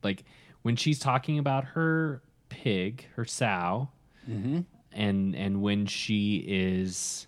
[0.04, 0.24] like
[0.62, 3.90] when she's talking about her pig, her sow,
[4.30, 4.62] mm-hmm.
[4.92, 7.28] and and when she is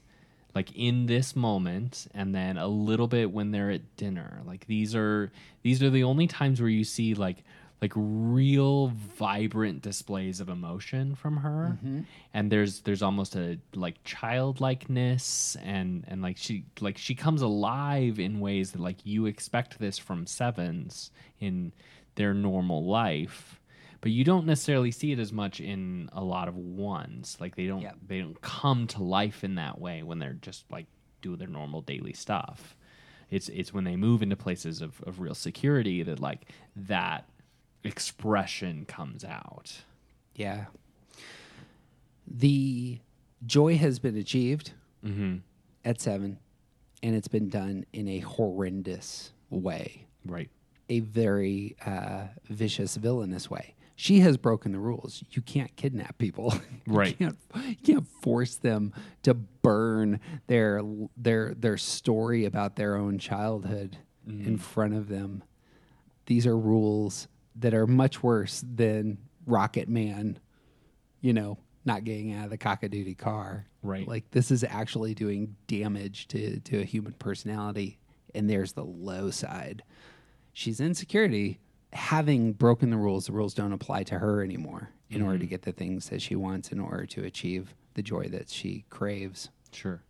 [0.54, 4.94] like in this moment and then a little bit when they're at dinner like these
[4.94, 5.32] are
[5.64, 7.44] these are the only times where you see like
[7.84, 11.74] like real vibrant displays of emotion from her.
[11.78, 12.00] Mm-hmm.
[12.34, 18.20] And there's there's almost a like childlikeness and and like she like she comes alive
[18.22, 21.12] in ways that like you expect this from sevens
[21.42, 21.74] in
[22.16, 23.60] their normal life.
[24.00, 27.36] But you don't necessarily see it as much in a lot of ones.
[27.42, 27.98] Like they don't Yep.
[28.08, 30.86] they don't come to life in that way when they're just like
[31.22, 32.78] do their normal daily stuff.
[33.30, 36.46] It's it's when they move into places of, of real security that like
[36.78, 37.26] that
[37.84, 39.84] expression comes out
[40.36, 40.66] Yeah.
[42.28, 43.00] The
[43.46, 44.72] joy has been achieved
[45.06, 45.38] mm-hmm.
[45.84, 46.40] at seven,
[47.02, 50.50] and it's been done in a horrendous way, right
[50.90, 53.76] a very uh, vicious, villainous way.
[53.96, 55.24] She has broken the rules.
[55.32, 56.54] You can't kidnap people.
[56.86, 57.18] You Right.
[57.18, 60.82] can't, you can't force them to burn their
[61.16, 65.44] their their story about their own childhood in front of them.
[66.26, 67.28] These are rules
[67.58, 70.40] that are much worse than Rocket Man,
[71.22, 73.68] you know, not getting out of the cockadoodie car.
[73.82, 74.08] Right.
[74.08, 78.00] Like this is actually doing damage to to a human personality,
[78.34, 79.84] and there's the low side.
[80.54, 81.60] She's in security,
[81.92, 83.26] having broken the rules.
[83.28, 85.50] The rules don't apply to her anymore in order to mm-hmm.
[85.50, 89.50] get the things that she wants in order to achieve the joy that she craves.
[89.72, 90.02] Sure.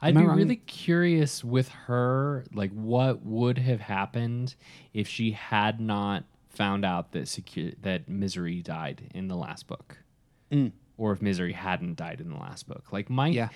[0.00, 4.54] I'd Am be really curious with her, like what would have happened
[4.94, 6.24] if she had not
[6.58, 9.96] found out that secu- that Misery died in the last book,
[10.52, 10.70] mm.
[10.98, 12.92] or if Misery hadn't died in the last book.
[12.92, 13.48] Like, might Yeah.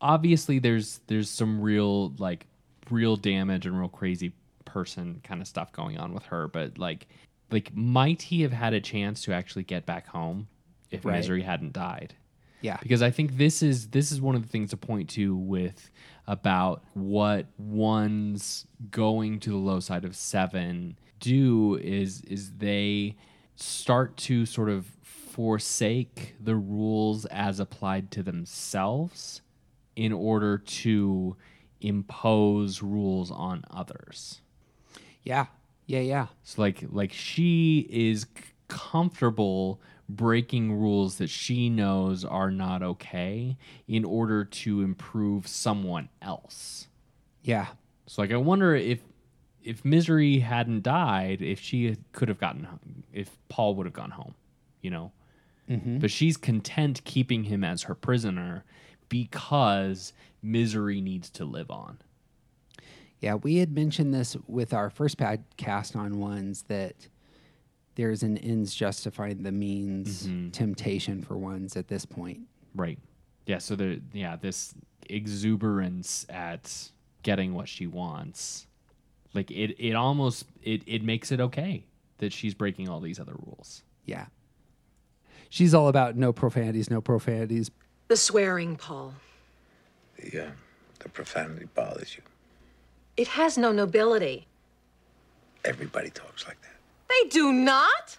[0.00, 2.46] obviously there's there's some real like
[2.90, 4.32] real damage and real crazy
[4.64, 7.08] person kind of stuff going on with her, but like
[7.50, 10.46] like might he have had a chance to actually get back home
[10.90, 11.16] if Right.
[11.16, 12.14] Misery hadn't died?
[12.62, 12.76] Yeah.
[12.82, 15.90] because I think this is this is one of the things to point to with
[16.26, 23.16] about what ones going to the low side of seven do is is they
[23.56, 29.42] start to sort of forsake the rules as applied to themselves
[29.96, 31.36] in order to
[31.80, 34.40] impose rules on others.
[35.22, 35.46] Yeah.
[35.86, 36.26] Yeah, yeah.
[36.44, 38.26] So like like she is
[38.68, 43.56] comfortable breaking rules that she knows are not okay
[43.88, 46.88] in order to improve someone else.
[47.42, 47.66] Yeah.
[48.06, 49.00] So like I wonder if
[49.62, 52.66] if Misery hadn't died, if she could have gotten
[53.12, 54.34] if Paul would have gone home,
[54.82, 55.12] you know.
[55.68, 55.98] Mm-hmm.
[55.98, 58.64] But she's content keeping him as her prisoner
[59.08, 61.98] because Misery needs to live on.
[63.20, 67.08] Yeah, we had mentioned this with our first podcast on ones that
[67.94, 70.50] there's an ends justifying the means mm-hmm.
[70.50, 72.40] temptation for ones at this point.
[72.74, 72.98] Right.
[73.46, 73.58] Yeah.
[73.58, 74.74] So the yeah this
[75.08, 76.90] exuberance at
[77.22, 78.66] getting what she wants,
[79.34, 81.84] like it it almost it it makes it okay
[82.18, 83.82] that she's breaking all these other rules.
[84.04, 84.26] Yeah.
[85.48, 87.70] She's all about no profanities, no profanities.
[88.08, 89.14] The swearing, Paul.
[90.16, 90.50] The, uh,
[91.00, 92.22] the profanity bothers you.
[93.16, 94.46] It has no nobility.
[95.64, 96.76] Everybody talks like that.
[97.08, 98.18] They do not.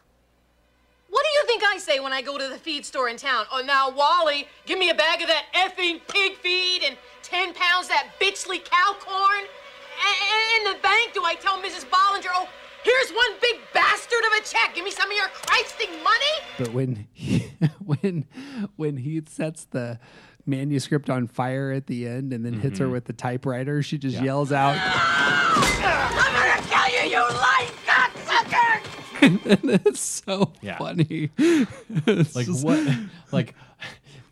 [1.09, 3.45] What do you think I say when I go to the feed store in town?
[3.51, 7.88] Oh, now, Wally, give me a bag of that effing pig feed and 10 pounds
[7.88, 9.45] of that bitchly cow corn.
[10.00, 11.86] And in the bank, do I tell Mrs.
[11.89, 12.48] Bollinger, oh,
[12.84, 14.76] here's one big bastard of a check.
[14.76, 16.36] Give me some of your Christing money?
[16.58, 17.52] But when he,
[17.86, 18.26] when
[18.76, 20.00] when he sets the
[20.46, 22.94] manuscript on fire at the end and then hits her mm-hmm.
[22.94, 24.76] with the typewriter, she just yells out.
[24.82, 28.82] I'm gonna kill you, you lying cocksucker!
[29.86, 30.78] it's so Yeah.
[30.78, 31.30] funny.
[31.38, 32.98] It's Like just- what?
[33.32, 33.54] like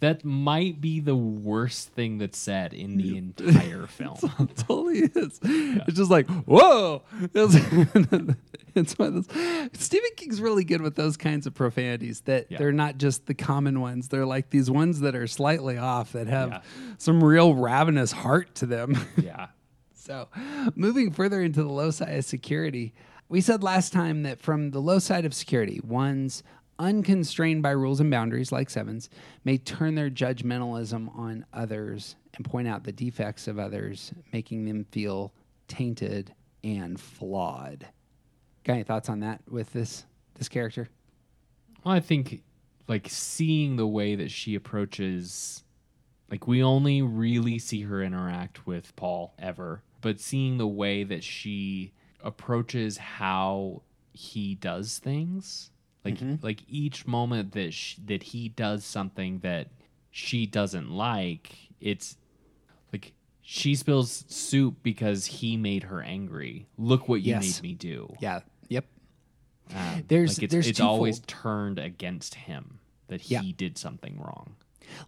[0.02, 4.18] that might be the worst thing that's said in the entire film.
[4.39, 5.39] It totally is.
[5.43, 7.04] It's just like, whoa.
[7.34, 7.56] It's,
[8.76, 9.70] it's one of those.
[9.74, 12.60] Stephen King's really good with those kinds of profanities that Yeah.
[12.60, 14.08] they're not just the common ones.
[14.08, 16.62] They're like these ones that are slightly off that have Yeah.
[16.97, 18.97] some real ravenous heart to them.
[19.22, 19.47] yeah.
[19.93, 20.28] So,
[20.76, 22.93] moving further into the low side of security,
[23.28, 26.41] we said last time that from the low side of security, ones
[26.80, 29.09] unconstrained by rules and boundaries like sevens
[29.43, 34.86] may turn their judgmentalism on others and point out the defects of others, making them
[34.91, 35.34] feel
[35.67, 37.86] tainted and flawed.
[38.63, 40.05] Got any thoughts on that with this
[40.36, 40.89] this character?
[41.84, 42.41] Well, I think
[42.88, 45.63] like seeing the way that she approaches
[46.32, 51.23] like we only really see her interact with Paul ever, but seeing the way that
[51.23, 53.82] she approaches how
[54.13, 55.71] he does things,
[56.06, 59.68] like like each moment that sh- that he does something that
[60.12, 62.18] she doesn't like, it's
[62.93, 66.68] like she spills soup because he made her angry.
[66.78, 67.62] Look what you Yes.
[67.62, 68.16] made me do.
[68.20, 68.39] Yeah.
[68.70, 68.86] Yep.
[69.76, 73.41] Um, There's- like it's, there's it's always turned against him that he Yeah.
[73.56, 74.56] did something wrong.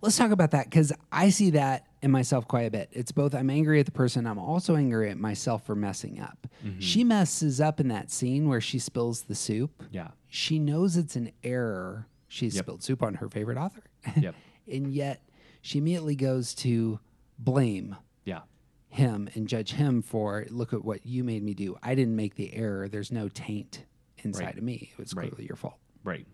[0.02, 2.89] Let's talk about that because I see that in myself quite a bit.
[2.92, 6.46] It's both I'm angry at the person, I'm also angry at myself for messing up.
[6.78, 9.84] She messes up in that scene where she spills the soup.
[9.92, 10.10] Yeah.
[10.34, 12.07] She knows it's an error.
[12.29, 12.53] She Yep.
[12.63, 13.84] spilled soup on her favorite author.
[14.19, 14.34] Yep.
[14.71, 15.21] and yet
[15.61, 16.99] she immediately goes to
[17.38, 18.43] blame Yeah.
[18.88, 21.77] him and judge him for look at what you made me do.
[21.84, 22.88] I didn't make the error.
[22.88, 23.84] There's no taint
[24.23, 24.57] inside Right.
[24.57, 24.89] of me.
[24.93, 25.29] It was Right.
[25.29, 25.77] clearly your fault.
[26.05, 26.25] Right.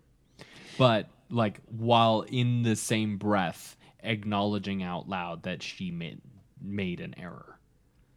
[0.77, 6.21] But like while in the same breath acknowledging out loud that she made
[6.61, 7.59] made an error.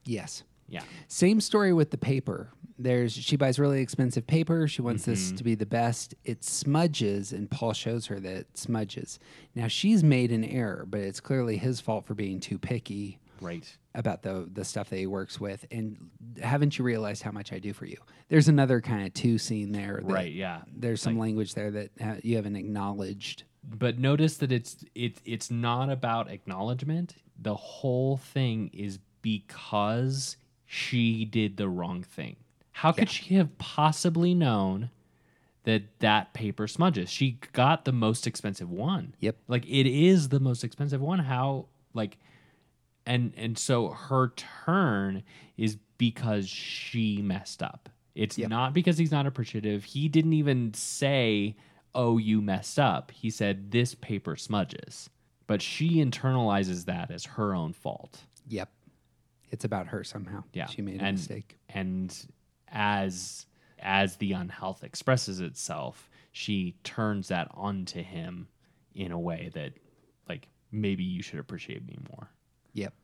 [0.05, 0.43] Yes.
[0.71, 0.83] Yeah.
[1.09, 2.51] Same story with the paper.
[2.79, 4.67] There's she buys really expensive paper.
[4.69, 5.11] She wants Mm-hmm.
[5.11, 6.15] this to be the best.
[6.25, 9.19] It smudges, and Paul shows her that it smudges.
[9.55, 13.67] Now she's made an error, but it's clearly his fault for being too picky Right.
[13.95, 15.67] about the the stuff that he works with.
[15.71, 16.09] And
[16.41, 17.97] haven't you realized how much I do for you?
[18.29, 19.97] There's another kind of two scene there.
[19.97, 20.63] that Right, yeah.
[20.75, 23.43] There's some language there that ha- you haven't acknowledged.
[23.63, 27.17] But notice that it's it it's not about acknowledgement.
[27.39, 30.37] The whole thing is because
[30.73, 32.37] she did the wrong thing.
[32.71, 34.91] How could she have possibly known
[35.65, 37.11] that that paper smudges?
[37.11, 39.15] She got the most expensive one.
[39.19, 39.37] Yep.
[39.49, 41.19] Like it is the most expensive one.
[41.19, 42.19] How like
[43.05, 44.29] and and so her
[44.65, 45.25] turn
[45.57, 47.89] is because she messed up.
[48.15, 48.51] It's Yep.
[48.51, 49.83] not because he's not appreciative.
[49.83, 51.57] He didn't even say,
[51.97, 55.11] "Oh, you messed up." He said, "This paper smudges."
[55.49, 58.21] But she internalizes that as her own fault.
[58.49, 58.71] Yep.
[59.51, 60.45] It's about her somehow.
[60.53, 60.67] Yeah.
[60.67, 61.59] She made a and, mistake.
[61.69, 62.17] And
[62.69, 63.47] as
[63.79, 68.49] as the unhealth expresses itself, she turns that onto him
[68.95, 69.73] in a way that
[70.29, 72.31] like maybe you should appreciate me more.
[72.75, 72.95] Yep.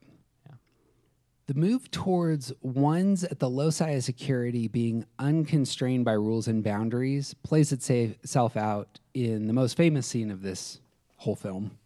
[1.47, 6.65] The move towards ones at the low side of security being unconstrained by rules and
[6.65, 10.81] boundaries plays itself out in the most famous scene of this
[11.19, 11.79] whole film.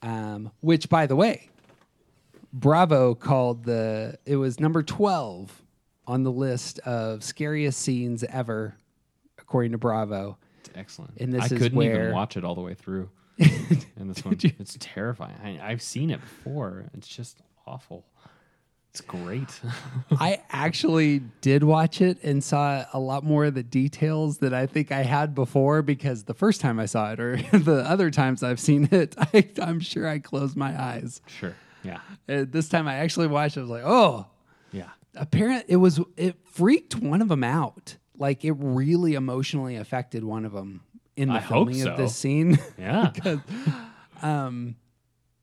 [0.00, 1.50] Um, which, by the way,
[2.52, 5.62] Bravo called the it was number twelve
[6.06, 8.74] on the list of scariest scenes ever,
[9.38, 10.38] according to Bravo.
[10.60, 11.14] It's excellent.
[11.18, 13.10] And this I is couldn't where- even watch it all the way through.
[13.38, 15.36] and this one, it's terrifying.
[15.44, 16.86] I, I've seen it before.
[16.94, 18.04] It's just awful.
[18.90, 19.60] It's great.
[20.18, 24.66] I actually did watch it and saw a lot more of the details that I
[24.66, 28.42] think I had before because the first time I saw it or the other times
[28.42, 31.20] I've seen it, I, I'm sure I closed my eyes.
[31.28, 31.54] sure.
[31.82, 32.00] Yeah.
[32.28, 34.26] Uh, this time I actually watched it, I was like, oh,
[34.72, 34.88] Yeah.
[35.14, 37.96] apparent it was it freaked one of them out.
[38.16, 40.82] Like it really emotionally affected one of them
[41.16, 42.58] in the I filming of this scene.
[42.78, 43.12] Yeah.
[44.22, 44.76] Um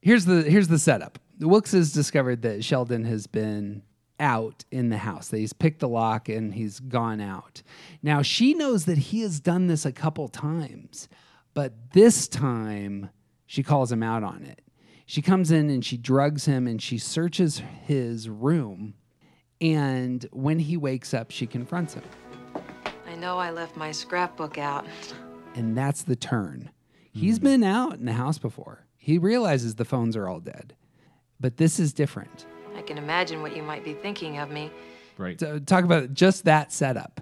[0.02, 1.20] here's the here's the setup.
[1.40, 3.84] Wilkes has discovered that Sheldon has been
[4.20, 5.30] out in the house.
[5.30, 7.62] That he's picked the lock and he's gone out.
[8.02, 11.08] Now she knows that he has done this a couple times,
[11.54, 13.10] but this time
[13.46, 14.62] she calls him out on it.
[15.06, 18.96] She comes in and she drugs him and she searches his room.
[19.62, 22.04] And when he wakes up, she confronts him.
[23.08, 24.86] I know I left my scrapbook out.
[25.54, 26.72] And that's the turn.
[27.14, 27.46] He's hmm.
[27.46, 28.86] been out in the house before.
[28.98, 30.76] He realizes the phones are all dead.
[31.40, 32.46] But this is different.
[32.76, 34.72] I can imagine what you might be thinking of me.
[35.18, 35.40] Right.
[35.40, 37.22] So talk about just that setup.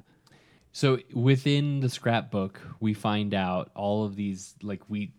[0.71, 5.13] So within the scrapbook, we find out all of these like we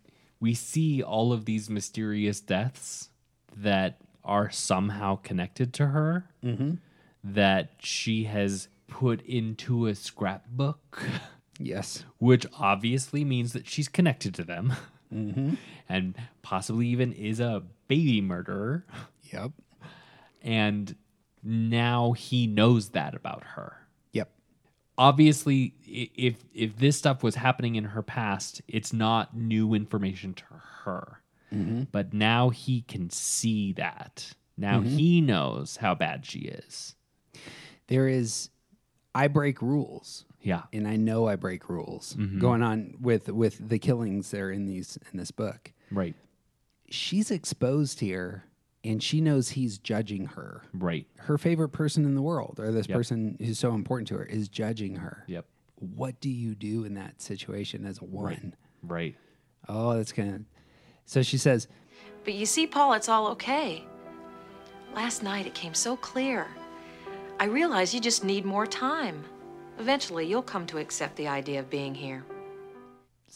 [0.44, 3.08] we see all of these mysterious deaths
[3.56, 6.72] that are somehow connected to her mm-hmm.
[7.24, 11.02] that she has put into a scrapbook,
[11.58, 12.04] Yes.
[12.18, 14.74] which obviously means that she's connected to them
[15.10, 15.54] mm-hmm.
[15.88, 18.84] and possibly even is a baby murderer.
[19.32, 19.52] Yep.
[20.42, 20.94] And
[21.42, 23.78] now he knows that about her.
[24.96, 30.44] Obviously if if this stuff was happening in her past it's not new information to
[30.84, 31.20] her.
[31.52, 31.84] Mm-hmm.
[31.92, 34.34] But now he can see that.
[34.56, 34.96] Now mm-hmm.
[34.96, 36.94] he knows how bad she is.
[37.88, 38.50] There is
[39.14, 40.24] I break rules.
[40.42, 40.62] yeah.
[40.72, 42.38] And I know I break rules mm-hmm.
[42.38, 45.72] going on with with the killings that are in these in this book.
[45.90, 46.14] right.
[46.90, 48.44] She's exposed here
[48.84, 50.62] and she knows he's judging her.
[50.74, 52.96] right Her favorite person in the world, or this Yep.
[52.96, 55.24] person who's so important to her, is judging her.
[55.26, 58.54] yep What do you do in that situation as a woman?
[58.82, 59.16] right
[59.68, 60.42] Oh, that's gonna.
[61.06, 61.66] So she says,
[62.24, 63.82] But you see, Paul, it's all okay.
[64.94, 66.46] Last night it came so clear.
[67.40, 69.24] I realize you just need more time.
[69.78, 72.24] Eventually, you'll come to accept the idea of being here.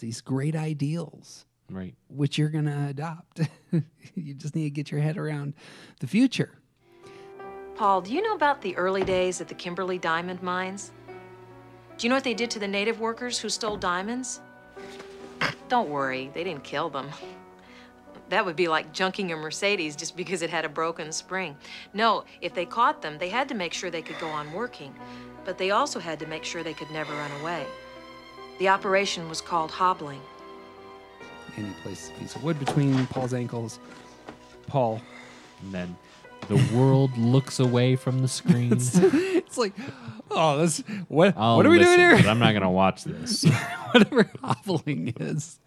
[0.00, 3.40] these great ideals, right which you're gonna adopt.
[4.14, 5.54] you just need to get your head around
[6.00, 6.50] the future.
[7.74, 10.90] Paul, do you know about the early days at the Kimberley diamond mines?
[11.96, 14.40] Do you know what they did to the native workers who stole diamonds?
[15.68, 17.08] Don't worry, they didn't kill them.
[18.30, 21.56] That would be like junking a Mercedes just because it had a broken spring.
[21.94, 24.94] No, if they caught them, they had to make sure they could go on working,
[25.44, 27.66] but they also had to make sure they could never run away.
[28.58, 30.20] The operation was called hobbling.
[31.58, 33.78] And he places a piece of wood between Paul's ankles.
[34.68, 35.00] Paul.
[35.62, 35.96] and then
[36.48, 39.72] the world looks away from the screen It's like,
[40.30, 40.78] oh, this
[41.08, 41.34] what?
[41.36, 42.16] I'll what are we doing here?
[42.16, 43.44] but i'm not gonna watch this
[43.92, 45.58] Whatever hobbling is.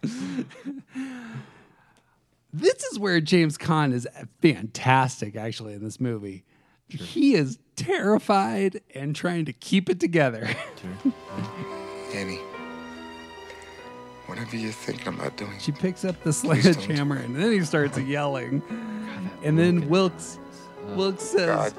[2.52, 4.06] this is where James Caan is
[4.40, 6.44] fantastic, actually, in this movie.
[6.88, 10.48] He is terrified and trying to keep it together.
[12.14, 12.38] Annie,
[14.32, 18.62] whatever you're thinking about doing, She picks up the sledgehammer and then he starts yelling.
[19.42, 20.38] And then Wilkes
[20.94, 21.74] Wilkes says, God,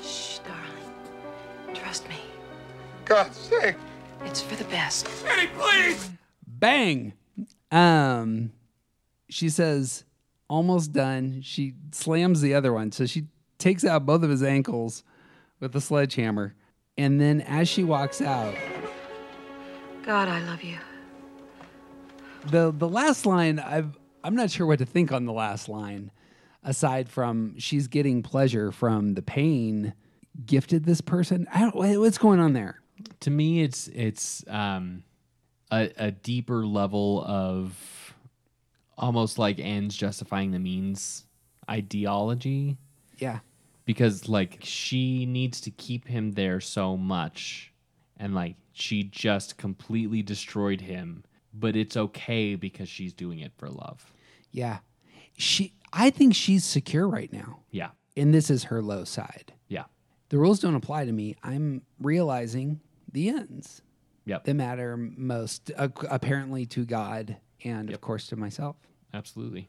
[0.00, 1.74] Shh, darling.
[1.74, 2.14] Trust me.
[3.04, 3.74] God's sake,
[4.24, 5.08] It's for the best.
[5.26, 6.10] Annie, please.
[6.46, 7.12] bang.
[7.72, 8.52] Um,
[9.28, 10.04] she says,
[10.48, 11.40] almost done.
[11.42, 12.92] She slams the other one.
[12.92, 13.24] So she
[13.58, 15.02] takes out both of his ankles
[15.58, 16.54] with the sledgehammer.
[16.96, 18.54] And then as she walks out,
[20.04, 20.78] God, I love you.
[22.50, 26.10] The the last line I've I'm not sure what to think on the last line
[26.62, 29.94] aside from she's getting pleasure from the pain
[30.46, 31.46] gifted this person.
[31.52, 32.80] I don't what's going on there.
[33.20, 35.02] to me it's it's um
[35.70, 38.14] a, a deeper level of
[38.96, 41.24] almost like ends justifying the means
[41.68, 42.76] ideology
[43.18, 43.40] Yeah.
[43.84, 47.72] because like she needs to keep him there so much
[48.18, 51.24] and like she just completely destroyed him
[51.54, 54.12] but it's okay because she's doing it for love
[54.50, 54.78] Yeah.
[55.36, 57.60] She I think she's secure right now.
[57.70, 59.52] yeah and this is her low side.
[59.68, 59.84] Yeah.
[60.28, 61.36] The rules don't apply to me.
[61.42, 62.80] I'm realizing
[63.12, 63.82] the ends
[64.26, 64.44] Yep.
[64.44, 68.76] that matter most, uh, apparently to God and of course to myself.
[69.12, 69.68] Absolutely.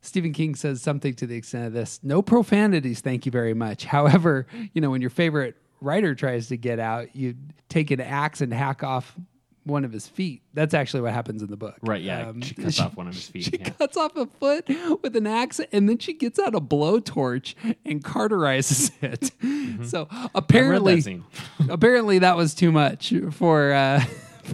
[0.00, 3.84] Stephen King says something to the extent of this no profanities, thank you very much.
[3.96, 7.34] However, you know, when your favorite writer tries to get out, you
[7.68, 9.16] take an axe and hack off
[9.64, 10.42] one of his feet.
[10.52, 11.76] That's actually what happens in the book.
[11.82, 12.02] Right.
[12.02, 12.28] Yeah.
[12.28, 13.44] Um, she cuts off one of his feet.
[13.44, 13.70] She yeah.
[13.70, 14.68] cuts off a foot
[15.02, 17.54] with an axe and then she gets out a blowtorch
[17.84, 18.92] and cauterizes
[19.80, 19.86] it.
[19.86, 21.24] So apparently, scene.
[21.68, 24.00] apparently that was too much for uh,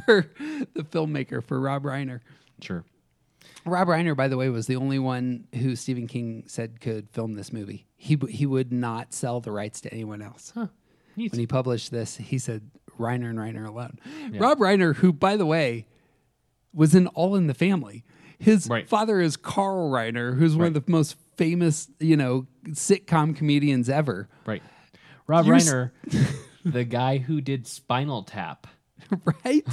[0.06, 0.26] for
[0.74, 2.20] the filmmaker for Rob Reiner.
[2.62, 2.84] Sure.
[3.66, 7.34] Rob Reiner, by the way, was the only one who Stephen King said could film
[7.34, 7.86] this movie.
[7.96, 10.54] He he would not sell the rights to anyone else.
[11.16, 11.32] Neat.
[11.32, 12.70] When he published this, he said
[13.00, 13.98] Reiner and Reiner alone.
[14.34, 15.86] Rob Reiner, who by the way
[16.72, 18.04] was in All in the Family.
[18.38, 18.88] His Right.
[18.88, 24.28] father is Carl Reiner, who's one of the most famous, you know, sitcom comedians ever.
[24.46, 24.62] Right.
[25.26, 25.90] Rob You're s- Reiner,
[26.64, 28.66] the guy who did Spinal Tap.
[29.44, 29.66] right?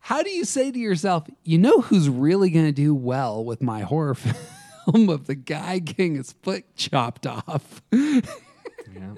[0.00, 3.62] How do you say to yourself, you know who's really going to do well with
[3.62, 4.14] my horror
[4.84, 7.82] film of the guy getting his foot chopped off?
[7.92, 9.14] Yeah.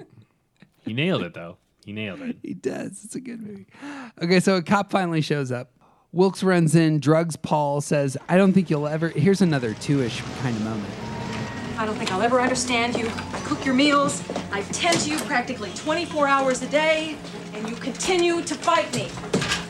[0.85, 1.57] he nailed it though.
[1.85, 2.37] He nailed it.
[2.41, 3.03] he does.
[3.03, 3.67] It's a good movie.
[4.21, 5.71] Okay, so a cop finally shows up.
[6.11, 9.09] Wilkes runs in, drugs Paul, says, I don't think you'll ever.
[9.09, 10.93] Here's another two ish kind of moment.
[11.77, 13.07] I don't think I'll ever understand you.
[13.07, 14.23] I cook your meals.
[14.51, 17.17] I tend to you practically 24 hours a day,
[17.53, 19.07] and you continue to fight me.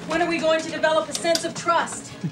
[0.08, 2.12] When are we going to develop a sense of trust?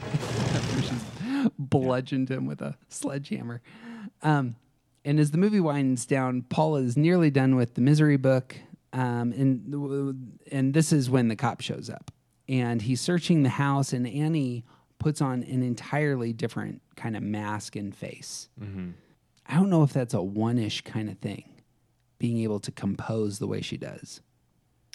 [1.57, 3.61] bludgeoned him with a sledgehammer.
[4.21, 4.55] Um,
[5.03, 8.57] and as the movie winds down, Paul is nearly done with the misery book,
[8.93, 12.11] um, and and this is when the cop shows up,
[12.49, 14.65] and he's searching the house, and Annie
[14.99, 18.49] puts on an entirely different kind of mask and face.
[19.47, 21.61] I don't know if that's a one-ish kind of thing,
[22.19, 24.21] being able to compose the way she does.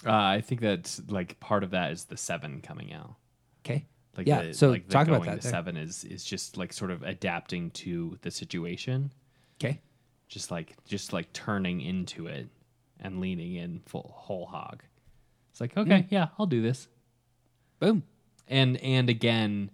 [0.05, 3.15] Uh, I think that's like part of that is the seven coming out.
[3.65, 3.85] Okay.
[4.15, 4.43] Like yeah.
[4.43, 5.43] the, so like the talk about that.
[5.43, 9.11] seven is is just like sort of adapting to the situation,
[9.59, 9.81] Okay.
[10.27, 12.47] just like just like turning into it
[12.99, 14.83] and leaning in full whole hog.
[15.51, 16.07] It's like okay, Hmm.
[16.13, 16.87] yeah, I'll do this.
[17.79, 18.03] Boom.
[18.47, 19.71] And and again,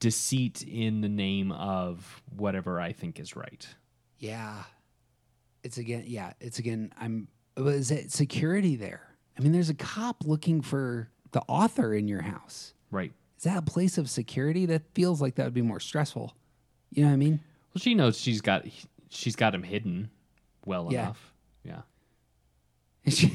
[0.00, 3.66] deceit in the name of whatever I think is right.
[4.18, 4.62] Yeah.
[5.64, 9.08] It's again, yeah, it's again, I'm, is it security there?
[9.38, 12.74] I mean, there's a cop looking for the author in your house.
[12.90, 13.12] Right.
[13.38, 14.66] Is that a place of security?
[14.66, 16.34] That feels like that would be more stressful.
[16.90, 17.40] You know what I mean?
[17.74, 18.64] Well, she knows she's got
[19.08, 20.10] she's got him hidden
[20.66, 21.02] well Yeah.
[21.04, 21.32] enough.
[21.64, 21.82] Yeah.
[23.06, 23.32] And she,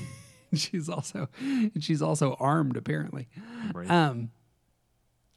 [0.54, 3.28] she's also, and she's also armed apparently.
[3.74, 3.90] Right.
[3.92, 4.32] Um,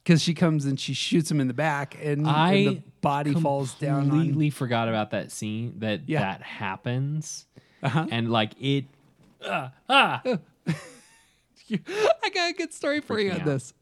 [0.05, 3.35] because she comes and she shoots him in the back, and, and I the body
[3.35, 4.05] falls down.
[4.05, 6.20] On, Completely forgot about that scene that Yeah.
[6.20, 7.47] that happens,
[7.83, 8.07] Uh-huh.
[8.11, 8.85] and like it.
[9.45, 10.22] Uh, ah,
[11.72, 13.47] I got a good story for you on out.
[13.47, 13.72] this.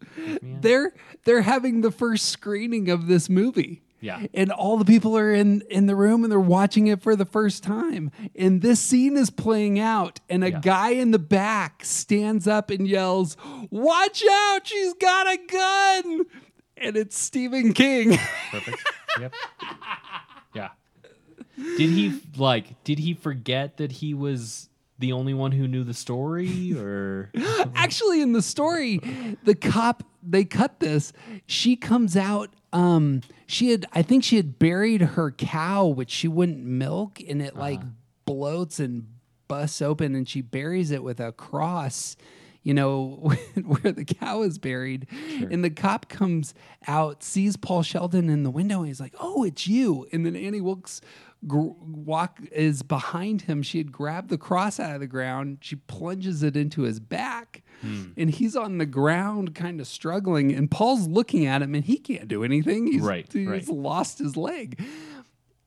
[0.43, 0.93] They're
[1.25, 3.83] they're having the first screening of this movie.
[4.01, 4.27] Yeah.
[4.33, 7.25] And all the people are in in the room and they're watching it for the
[7.25, 8.11] first time.
[8.37, 10.61] And this scene is playing out and a Yeah.
[10.61, 13.37] guy in the back stands up and yells,
[13.71, 16.27] "Watch out, she's got a gun."
[16.77, 18.17] And it's Stephen King.
[18.53, 18.87] perfect.
[19.21, 19.35] yep.
[20.55, 20.69] Yeah.
[21.57, 22.83] Did he like?
[22.85, 24.69] Did he forget that he was
[25.01, 27.31] the only one who knew the story, or
[27.75, 29.01] Actually, in the story,
[29.45, 31.13] the cop they cut this.
[31.47, 32.51] She comes out.
[32.73, 37.41] Um, she had, I think, she had buried her cow, which she wouldn't milk, and
[37.41, 37.81] it like
[38.27, 39.07] bloats and
[39.49, 42.17] busts open, and she buries it with a cross.
[42.63, 43.33] You know
[43.65, 45.07] where the cow is buried,
[45.51, 46.53] and the cop comes
[46.87, 50.37] out, sees Paul Sheldon in the window, and he's like, "Oh, it's you!" And then
[50.37, 51.01] Annie Wilkes
[51.47, 53.63] gr- walk is behind him.
[53.63, 55.59] She had grabbed the cross out of the ground.
[55.61, 58.07] She plunges it into his back, hmm.
[58.17, 60.53] and he's on the ground, kind of struggling.
[60.53, 62.87] And Paul's looking at him, and he can't do anything.
[62.87, 63.69] He's, Right, he's right.
[63.69, 64.81] lost his leg.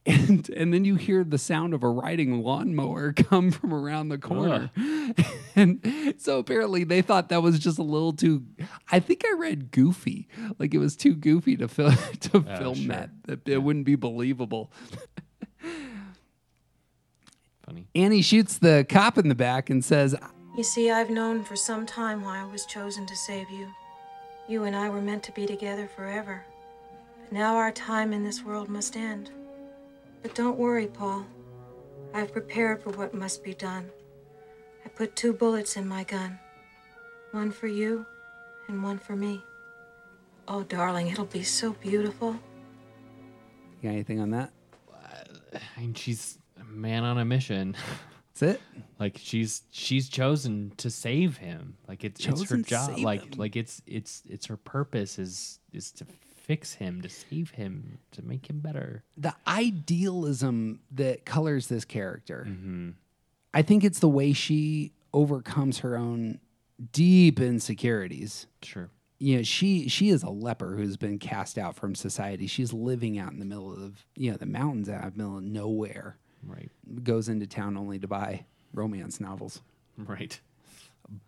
[0.04, 4.18] And and then you hear the sound of a riding lawnmower come from around the
[4.18, 4.72] corner.
[5.56, 8.44] and so apparently they thought that was just a little too
[8.92, 10.28] I think I read goofy.
[10.58, 12.88] Like it was too goofy to film to film sure.
[12.88, 13.12] that.
[13.26, 14.72] That it wouldn't be believable.
[17.72, 17.88] Funny?
[17.96, 20.16] Annie shoots the cop in the back and says,
[20.58, 23.68] You see, I've known for some time why I was chosen to save you.
[24.48, 26.44] You and I were meant to be together forever.
[27.22, 29.32] But now our time in this world must end.
[30.22, 31.26] But don't worry, Paul.
[32.14, 33.90] I've prepared for what must be done.
[34.86, 36.40] I put two bullets in my gun
[37.32, 38.06] one for you
[38.68, 39.42] and one for me.
[40.50, 42.34] Oh, darling, it'll be so beautiful.
[43.82, 44.52] You got anything on that?
[45.54, 46.41] I mean, she's
[46.72, 47.76] man on a mission.
[48.34, 48.62] That's it.
[49.00, 51.78] like she's she's chosen to save him.
[51.88, 52.98] Like it's it's her job.
[53.00, 53.32] Like him.
[53.38, 56.06] like it's it's it's her purpose is is to
[56.52, 59.04] fix him, to save him, to make him better.
[59.18, 62.46] The idealism that colors this character.
[62.48, 62.92] Mm-hmm.
[63.54, 66.40] I think it's the way she overcomes her own
[66.92, 68.48] deep insecurities.
[68.64, 68.90] Sure.
[69.20, 72.48] You know, she she is a leper who's been cast out from society.
[72.48, 75.38] She's living out in the middle of you know the mountains out in the middle
[75.38, 76.18] of nowhere.
[76.46, 76.72] Right.
[77.04, 79.62] Goes into town only to buy romance novels.
[79.98, 80.40] Right.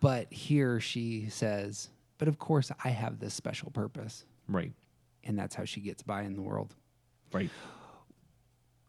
[0.00, 4.72] But here she says, "But of course, I have this special purpose." Right.
[5.24, 6.74] And that's how she gets by in the world.
[7.32, 7.50] Right.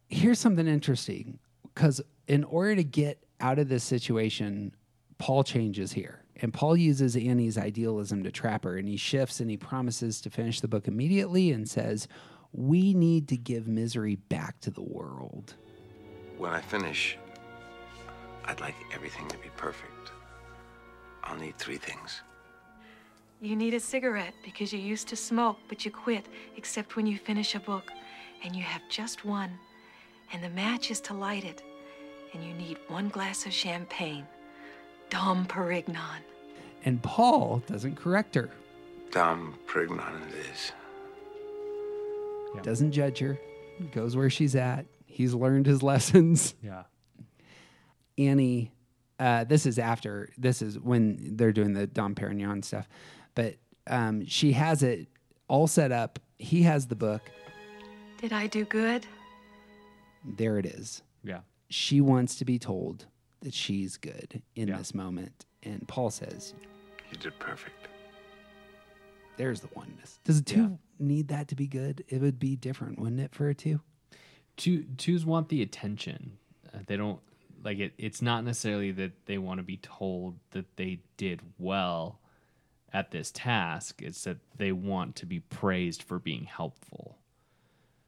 [0.07, 4.73] here's something interesting because in order to get out of this situation,
[5.17, 6.23] Paul changes here.
[6.41, 10.29] And Paul uses Annie's idealism to trap her, and he shifts and he promises to
[10.29, 12.07] finish the book immediately and says,
[12.51, 15.55] We need to give misery back to the world.
[16.37, 17.17] When I finish,
[18.45, 20.11] I'd like everything to be perfect.
[21.23, 22.21] I'll need three things.
[23.41, 26.25] You need a cigarette because you used to smoke, but you quit,
[26.57, 27.91] except when you finish a book.
[28.43, 29.51] And you have just one.
[30.31, 31.63] And the match is to light it.
[32.33, 34.25] And you need one glass of champagne.
[35.09, 36.21] Dom Perignon.
[36.83, 38.49] And Paul doesn't correct her,
[39.11, 40.71] Dom Perignon it is.
[42.63, 43.39] doesn't judge her,
[43.91, 44.85] goes where she's at.
[45.15, 46.55] He's learned his lessons.
[46.61, 46.83] Yeah.
[48.17, 48.73] Annie,
[49.17, 52.87] uh, this is after, this is when they're doing the Dom Perignon stuff,
[53.33, 53.55] but
[53.87, 55.07] um, she has it
[55.47, 56.19] all set up.
[56.37, 57.21] He has the book.
[58.17, 59.05] Did I do good?
[60.25, 61.01] There it is.
[61.23, 61.39] Yeah.
[61.69, 63.05] She wants to be told
[63.41, 64.77] that she's good in Yeah.
[64.77, 65.45] this moment.
[65.63, 66.53] And Paul says,
[67.11, 67.87] You did perfect.
[69.37, 70.19] there's the oneness.
[70.25, 72.03] Does a two need that to be good?
[72.09, 73.79] It would be different, wouldn't it, for a two?
[74.57, 76.37] Two twos want the attention.
[76.73, 77.19] Uh, they don't
[77.63, 77.93] like it.
[77.97, 82.19] It's not necessarily that they want to be told that they did well
[82.93, 84.01] at this task.
[84.01, 87.17] It's that they want to be praised for being helpful.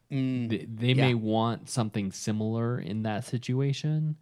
[0.10, 4.16] They, they may want something similar in that situation,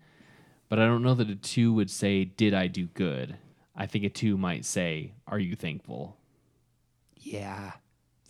[0.67, 3.38] but I don't know that a two would say, "Did I do good?"
[3.76, 6.17] I think a two might say, "Are you thankful?"
[7.17, 7.73] Yeah.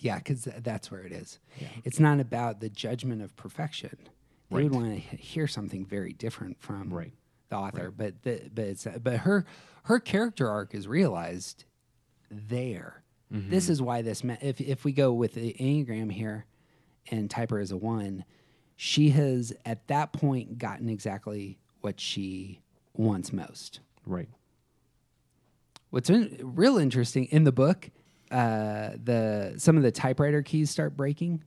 [0.05, 1.39] Yeah, because that's where it is.
[1.83, 3.97] It's not about the judgment of perfection.
[4.51, 7.11] They would want to hear something very different from Right.
[7.49, 9.45] the author, but the, but it's but her
[9.85, 11.65] her character arc is realized
[12.29, 13.03] there.
[13.33, 13.49] Mm-hmm.
[13.49, 16.45] This is why this ma- if if we go with the enneagram here
[17.09, 18.23] and type her as a one,
[18.75, 22.61] she has at that point gotten exactly what she
[22.93, 23.79] wants most.
[24.05, 24.29] Right.
[25.89, 27.89] What's in, real interesting in the book,
[28.31, 31.43] uh, the some of the typewriter keys start breaking,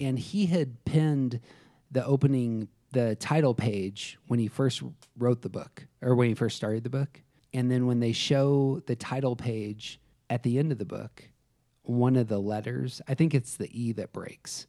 [0.00, 1.40] and he had pinned
[1.90, 4.82] the opening, the title page when he first
[5.18, 7.22] wrote the book, or when he first started the book,
[7.52, 11.28] and then when they show the title page at the end of the book,
[11.82, 14.66] one of the letters, I think it's the E that breaks.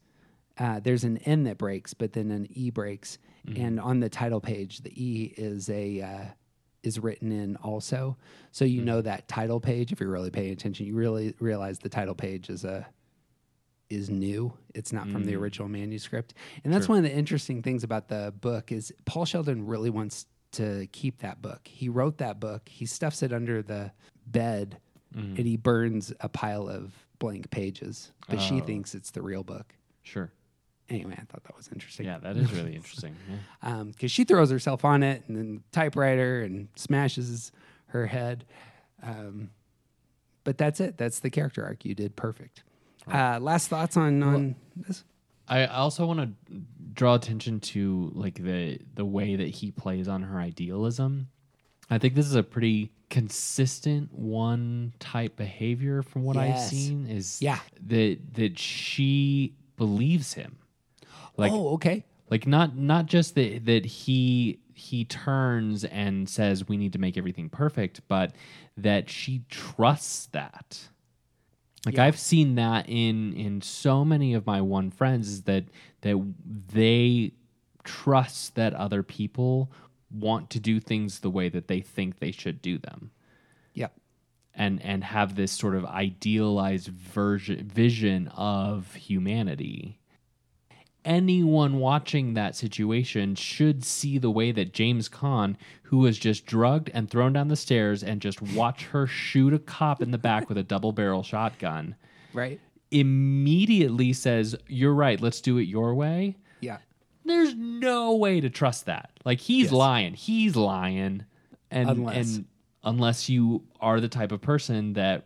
[0.58, 3.18] Uh, there's an N that breaks, but then an E breaks,
[3.56, 6.24] and on the title page, the E is a uh,
[6.86, 8.16] is written in also.
[8.52, 8.86] So you hmm.
[8.86, 9.92] know that title page.
[9.92, 12.86] If you're really paying attention, you really realize the title page is a
[13.90, 14.52] is new.
[14.74, 15.42] It's not from the hmm.
[15.42, 16.34] original manuscript,
[16.64, 20.26] and that's one of the interesting things about the book is Paul Sheldon really wants
[20.52, 21.60] to keep that book.
[21.64, 22.68] He wrote that book.
[22.68, 23.92] He stuffs it under the
[24.26, 24.78] bed,
[25.12, 25.34] hmm.
[25.36, 28.12] and he burns a pile of blank pages.
[28.28, 28.64] But she oh.
[28.64, 29.74] thinks it's the real book.
[30.02, 30.30] Sure.
[30.88, 32.06] Anyway, I thought that was interesting.
[32.06, 33.16] Yeah, that is really interesting.
[33.28, 33.82] Yeah.
[33.84, 37.50] because Um, she throws herself on it and then typewriter and smashes
[37.86, 38.44] her head.
[39.02, 39.50] Um,
[40.44, 40.96] but that's it.
[40.96, 41.84] That's the character arc.
[41.84, 42.62] You did perfect.
[43.12, 45.04] Uh, last thoughts on on this?
[45.48, 46.60] I also want to
[46.92, 51.28] draw attention to like the the way that he plays on her idealism.
[51.90, 57.40] I think this is a pretty consistent one type behavior from what I've seen is
[57.40, 57.58] Yeah.
[57.86, 60.58] that that she believes him.
[61.36, 62.04] Like oh, okay.
[62.30, 67.16] like not not just that that he he turns and says we need to make
[67.16, 68.34] everything perfect, but
[68.76, 70.88] that she trusts that.
[71.84, 75.64] Like I've seen that in in so many of my one friends is that
[76.00, 76.34] that
[76.72, 77.32] they
[77.84, 79.70] trust that other people
[80.10, 83.10] want to do things the way that they think they should do them
[83.74, 83.92] Yep.
[84.54, 90.00] and and have this sort of idealized version vision of humanity
[91.06, 96.90] anyone watching that situation should see the way that James Caan who was just drugged
[96.92, 100.48] and thrown down the stairs and just watch her shoot a cop in the back
[100.48, 101.94] with a double barrel shotgun
[102.34, 102.60] Right.
[102.90, 106.78] immediately says you're right let's do it your way Yeah.
[107.24, 109.10] there's no way to trust that.
[109.24, 109.72] Like he's Yes.
[109.72, 110.14] lying.
[110.14, 111.24] He's lying.
[111.70, 112.36] And Unless.
[112.36, 112.44] and
[112.84, 115.24] unless you are the type of person that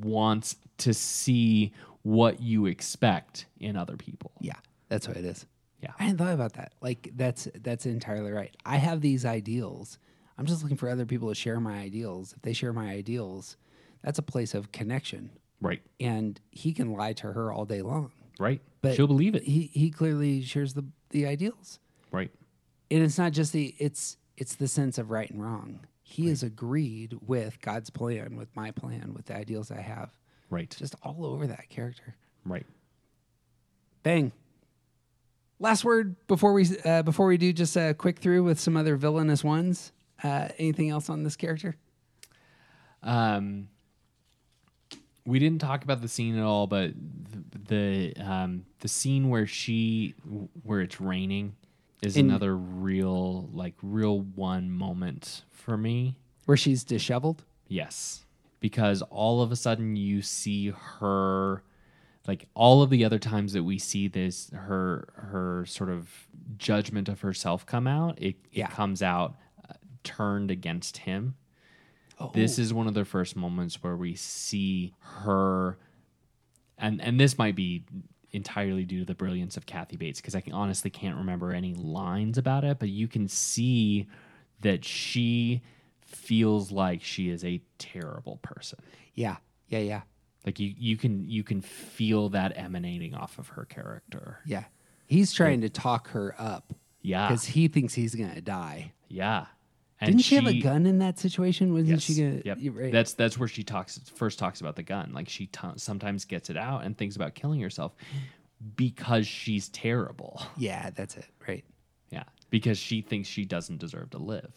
[0.00, 1.72] wants to see
[2.02, 4.32] what you expect in other people.
[4.40, 4.54] Yeah,
[4.88, 5.46] that's what it is.
[5.82, 5.92] Yeah.
[5.98, 6.72] I hadn't thought about that.
[6.80, 8.54] Like that's that's entirely right.
[8.64, 9.98] I have these ideals.
[10.38, 12.34] I'm just looking for other people to share my ideals.
[12.34, 13.56] If they share my ideals,
[14.02, 15.30] that's a place of connection.
[15.60, 15.82] Right.
[16.00, 18.12] And he can lie to her all day long.
[18.38, 18.60] Right.
[18.82, 19.44] But She'll believe it.
[19.44, 21.78] He he clearly shares the the ideals.
[22.10, 22.30] Right.
[22.90, 25.80] And it's not just the it's it's the sense of right and wrong.
[26.02, 30.12] He has agreed with God's plan, with my plan, with the ideals I have.
[30.50, 30.74] Right.
[30.78, 32.14] Just all over that character.
[32.44, 32.64] Right.
[34.04, 34.30] Bang.
[35.58, 38.96] Last word before we uh, before we do just a quick through with some other
[38.96, 39.92] villainous ones.
[40.22, 41.76] Uh, anything else on this character?
[43.02, 43.68] Um,
[45.24, 49.46] we didn't talk about the scene at all, but the the, um, the scene where
[49.46, 50.14] she
[50.62, 51.56] where it's raining
[52.02, 56.16] is In- another real like real one moment for me.
[56.44, 57.44] Where she's disheveled.
[57.66, 58.24] Yes,
[58.60, 61.62] because all of a sudden you see her
[62.28, 66.08] like all of the other times that we see this her her sort of
[66.58, 68.68] judgment of herself come out it, it Yeah.
[68.68, 69.36] comes out
[69.68, 69.74] uh,
[70.04, 71.34] turned against him
[72.18, 72.30] Oh.
[72.34, 75.76] this is one of the first moments where we see her
[76.78, 77.84] and and this might be
[78.32, 81.74] entirely due to the brilliance of Kathy Bates because I can, honestly can't remember any
[81.74, 84.06] lines about it but you can see
[84.62, 85.62] that she
[86.00, 88.78] feels like she is a terrible person
[89.14, 89.36] Yeah,
[89.68, 90.02] yeah, yeah,
[90.46, 94.64] like you you can you can feel that emanating off of her character yeah.
[95.08, 96.72] He's trying to talk her up
[97.02, 98.92] yeah because he thinks he's gonna die.
[99.08, 99.46] yeah
[100.00, 101.72] and Didn't she, have a gun in that situation?
[101.72, 102.02] Wasn't Yes.
[102.02, 102.42] she gonna?
[102.44, 102.58] Yep.
[102.74, 102.92] right.
[102.92, 105.12] That's that's where she talks first talks about the gun.
[105.14, 107.94] Like she t- sometimes gets it out and thinks about killing herself
[108.76, 110.42] because she's terrible.
[110.58, 111.26] yeah, that's it.
[111.48, 111.64] Right.
[112.10, 114.52] Yeah, because she thinks she doesn't deserve to live,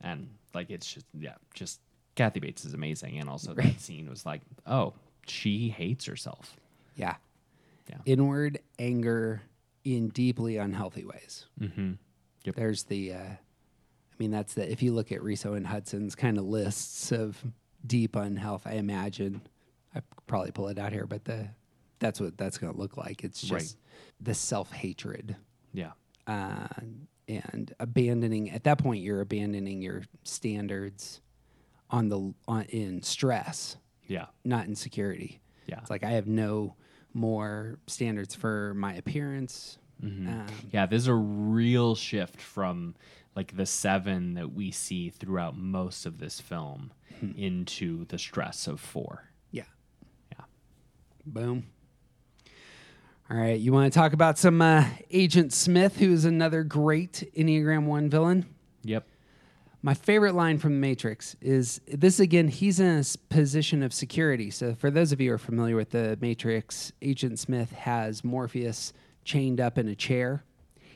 [0.00, 1.80] and like it's just yeah, just
[2.14, 4.94] Kathy Bates is amazing, and also that scene was like, oh,
[5.26, 6.56] she hates herself.
[6.96, 7.16] Yeah.
[7.88, 7.96] Yeah.
[8.04, 9.42] Inward anger
[9.84, 11.46] in deeply unhealthy ways.
[11.60, 11.92] Mm-hmm.
[12.44, 12.54] Yep.
[12.54, 13.12] There's the.
[13.14, 14.70] Uh, I mean, that's the.
[14.70, 17.42] If you look at Riso and Hudson's kind of lists of
[17.86, 19.40] deep unhealth, I imagine
[19.94, 21.48] I probably pull it out here, but the
[21.98, 23.24] that's what that's going to look like.
[23.24, 23.76] It's just Right.
[24.20, 25.36] the self hatred.
[25.72, 25.92] Yeah.
[26.26, 26.66] uh,
[27.28, 31.20] and abandoning at that point you're abandoning your standards
[31.92, 33.76] on the on in stress
[34.08, 34.26] Yeah.
[34.44, 35.78] not in security Yeah.
[35.80, 36.74] it's like i have no
[37.14, 40.26] more standards for my appearance Mhm.
[40.26, 42.96] um, Yeah, there's a real shift from
[43.36, 46.92] like the seven that we see throughout most of this film
[47.36, 49.30] into the stress of four.
[49.52, 49.62] yeah
[50.32, 50.44] Yeah.
[51.24, 51.66] boom
[53.30, 57.84] all right you want to talk about some uh, agent smith who's another great enneagram
[57.86, 58.46] 1 villain
[58.84, 59.06] Yep.
[59.84, 64.48] My favorite line from The Matrix is this again, he's in a position of security.
[64.48, 68.92] So, for those of you who are familiar with The Matrix, Agent Smith has Morpheus
[69.24, 70.44] chained up in a chair.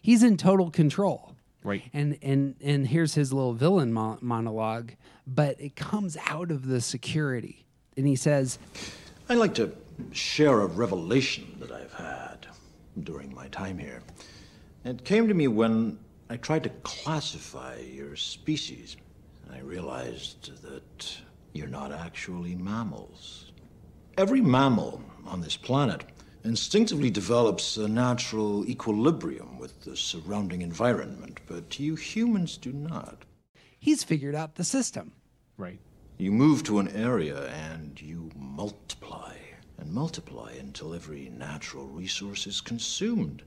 [0.01, 1.35] He's in total control.
[1.65, 1.83] Right.
[1.93, 4.93] And, and, and here's his little villain mo- monologue,
[5.27, 7.67] but it comes out of the security.
[7.97, 8.61] And he says,
[9.29, 9.73] I'd like to
[10.13, 12.47] share a revelation that I've had
[13.03, 14.01] during my time here.
[14.85, 15.99] It came to me when
[16.29, 18.97] I tried to classify your species.
[19.47, 21.17] And I realized that
[21.53, 23.53] you're not actually mammals.
[24.19, 26.05] Every mammal on this planet
[26.43, 33.25] instinctively develops a natural equilibrium with the surrounding environment, but you humans do not.
[33.79, 35.13] he's figured out the system.
[35.57, 35.79] Right.
[36.19, 39.35] You move to an area and you multiply
[39.79, 43.43] and multiply until every natural resource is consumed.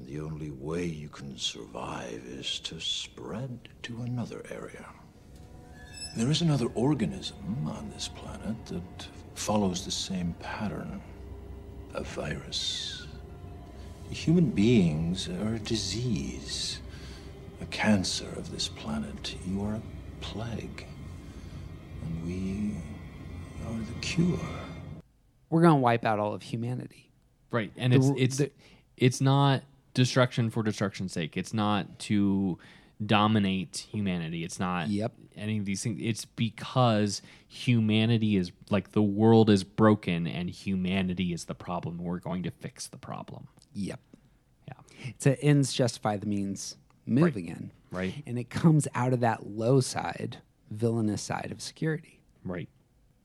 [0.00, 4.86] And the only way you can survive is to spread to another area.
[6.16, 11.02] There is another organism on this planet that follows the same pattern
[11.92, 13.06] a virus.
[14.10, 16.80] Human beings are a disease,
[17.60, 19.34] a cancer of this planet.
[19.46, 19.82] You are a
[20.22, 20.86] plague.
[22.02, 22.76] And we
[23.66, 24.38] are the cure.
[25.50, 27.10] We're going to wipe out all of humanity.
[27.50, 27.70] Right.
[27.76, 28.50] And The it's, it's, the,
[28.96, 29.62] it's not
[29.94, 31.36] destruction for destruction's sake.
[31.36, 32.58] It's not to
[33.04, 34.44] dominate humanity.
[34.44, 35.14] It's not Yep.
[35.36, 35.98] any of these things.
[36.02, 41.98] It's because humanity is like the world is broken and humanity is the problem.
[41.98, 43.48] We're going to fix the problem.
[43.74, 44.00] Yep.
[44.68, 44.74] Yeah.
[45.08, 46.76] It's a ends justify the means
[47.06, 47.72] move again.
[47.90, 48.22] Right.
[48.26, 50.38] And it comes out of that low side,
[50.70, 52.20] villainous side of security.
[52.44, 52.68] Right.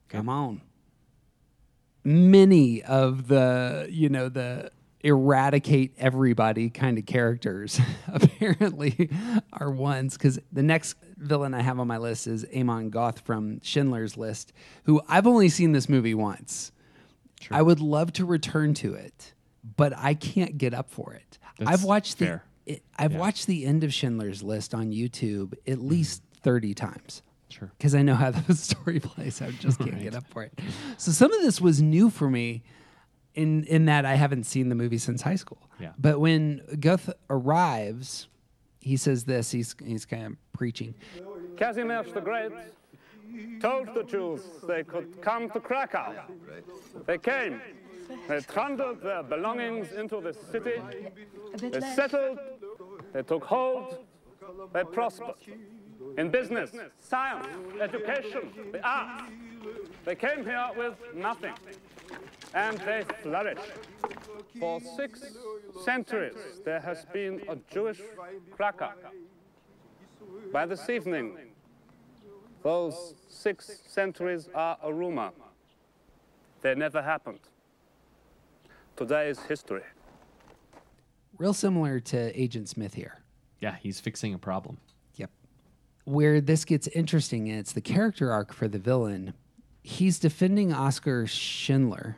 [0.08, 0.62] Come on.
[2.04, 4.72] Many of the, you know, the
[5.06, 9.08] eradicate everybody kind of characters apparently
[9.54, 13.62] are ones because the next villain I have on my list is Amon Goth from
[13.62, 14.52] Schindler's List,
[14.86, 16.72] who I've only seen this movie once.
[17.52, 19.36] I would love to return to it,
[19.78, 21.38] but I can't get up for it.
[21.60, 22.44] That's I've watched fair.
[22.66, 25.88] the it, I've watched the end of Schindler's List on YouTube at mm-hmm.
[25.88, 27.22] least 30 times.
[27.50, 27.72] Sure.
[27.78, 29.40] Because I know how the story plays.
[29.40, 30.58] I just can't get up for it.
[30.98, 32.64] So some of this was new for me
[33.36, 35.62] in in that I haven't seen the movie since high school.
[35.80, 35.92] Yeah.
[35.98, 38.28] But when Goth arrives,
[38.80, 40.96] he says this, he's he's kind of preaching.
[41.58, 42.52] Casimir the Great
[43.60, 46.14] told the Jews they could come to Krakow.
[47.06, 47.62] They came.
[48.28, 50.82] They trundled their belongings into the city.
[51.58, 52.40] They settled.
[53.14, 53.98] They took hold.
[54.74, 55.36] They prospered.
[56.18, 57.48] In business, science,
[57.82, 59.24] education, the arts.
[60.06, 61.54] They came here with nothing.
[62.56, 63.74] And they flourished.
[64.60, 65.22] For six
[65.84, 68.00] centuries, there has been a Jewish
[68.56, 68.94] Krakow.
[70.54, 71.36] By this evening,
[72.64, 75.32] those six centuries are a rumor.
[76.62, 77.42] They never happened.
[78.96, 79.84] Today is history.
[81.38, 83.22] Real similar to Agent Smith here.
[83.60, 84.78] Yeah, he's fixing a problem.
[85.16, 85.30] Yep.
[86.06, 89.34] Where this gets interesting, it's the character arc for the villain.
[89.84, 92.16] He's defending Oskar Schindler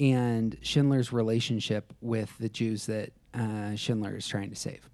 [0.00, 4.88] and Schindler's relationship with the Jews that uh, Schindler is trying to save.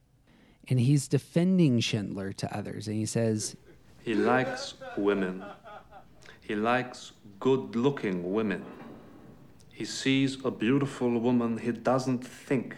[0.69, 2.87] And he's defending Schindler to others.
[2.87, 3.57] And he says,
[4.05, 5.45] He likes women.
[6.41, 8.65] He likes good looking women.
[9.73, 12.77] He sees a beautiful woman, he doesn't think.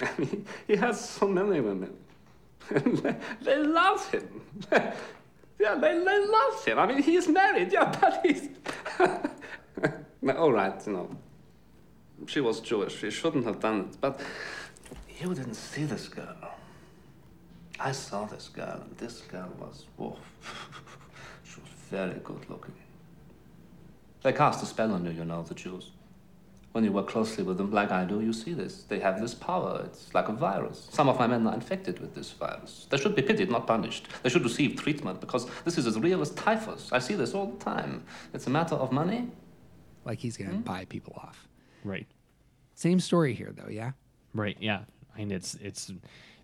[0.66, 1.94] He has so many women.
[2.70, 4.40] they, they love him.
[4.72, 6.78] yeah, they, they love him.
[6.78, 8.48] I mean, he's married, yeah, but he's.
[10.32, 11.16] All right, you know.
[12.26, 12.98] She was Jewish.
[12.98, 13.96] She shouldn't have done it.
[14.00, 14.20] But
[15.20, 16.54] you didn't see this girl.
[17.78, 20.16] I saw this girl, and this girl was, whoa,
[21.44, 22.74] she was very good looking.
[24.22, 25.90] They cast a spell on you, you know, the Jews.
[26.72, 28.84] When you work closely with them, like I do, you see this.
[28.84, 29.82] They have this power.
[29.84, 30.88] It's like a virus.
[30.90, 32.86] Some of my men are infected with this virus.
[32.90, 34.08] They should be pitied, not punished.
[34.22, 36.90] They should receive treatment because this is as real as typhus.
[36.90, 38.04] I see this all the time.
[38.32, 39.30] It's a matter of money.
[40.04, 41.48] Like he's going to buy people off.
[41.84, 42.06] Right.
[42.74, 43.92] Same story here, though, yeah?
[44.34, 44.56] Right.
[44.60, 44.80] Yeah.
[45.14, 45.92] I mean, it's it's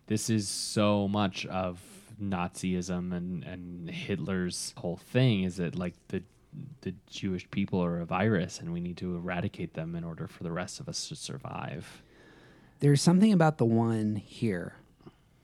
[0.07, 1.81] this is so much of
[2.23, 6.23] Nazism and and Hitler's whole thing is that like the
[6.83, 10.43] the Jewish people are a virus and we need to eradicate them in order for
[10.43, 12.03] the rest of us to survive.
[12.81, 14.75] There's something about the one here.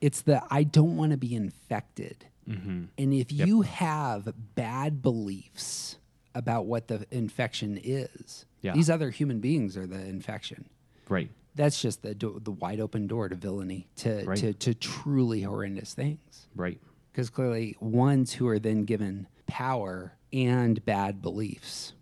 [0.01, 2.25] It's the I don't want to be infected.
[2.47, 2.87] Mhm.
[2.97, 3.47] And if Yep.
[3.47, 5.96] you have bad beliefs
[6.37, 8.73] about what the infection is, Yeah.
[8.73, 10.69] these other human beings are the infection.
[11.09, 11.31] Right.
[11.55, 14.37] That's just the do- the wide open door to villainy, to Right.
[14.37, 16.47] to, to truly horrendous things.
[16.55, 16.79] Right.
[17.11, 21.93] Because clearly, ones who are then given power and bad beliefs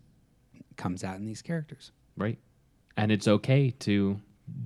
[0.75, 1.93] comes out in these characters.
[2.17, 2.37] Right.
[2.97, 4.19] And it's okay to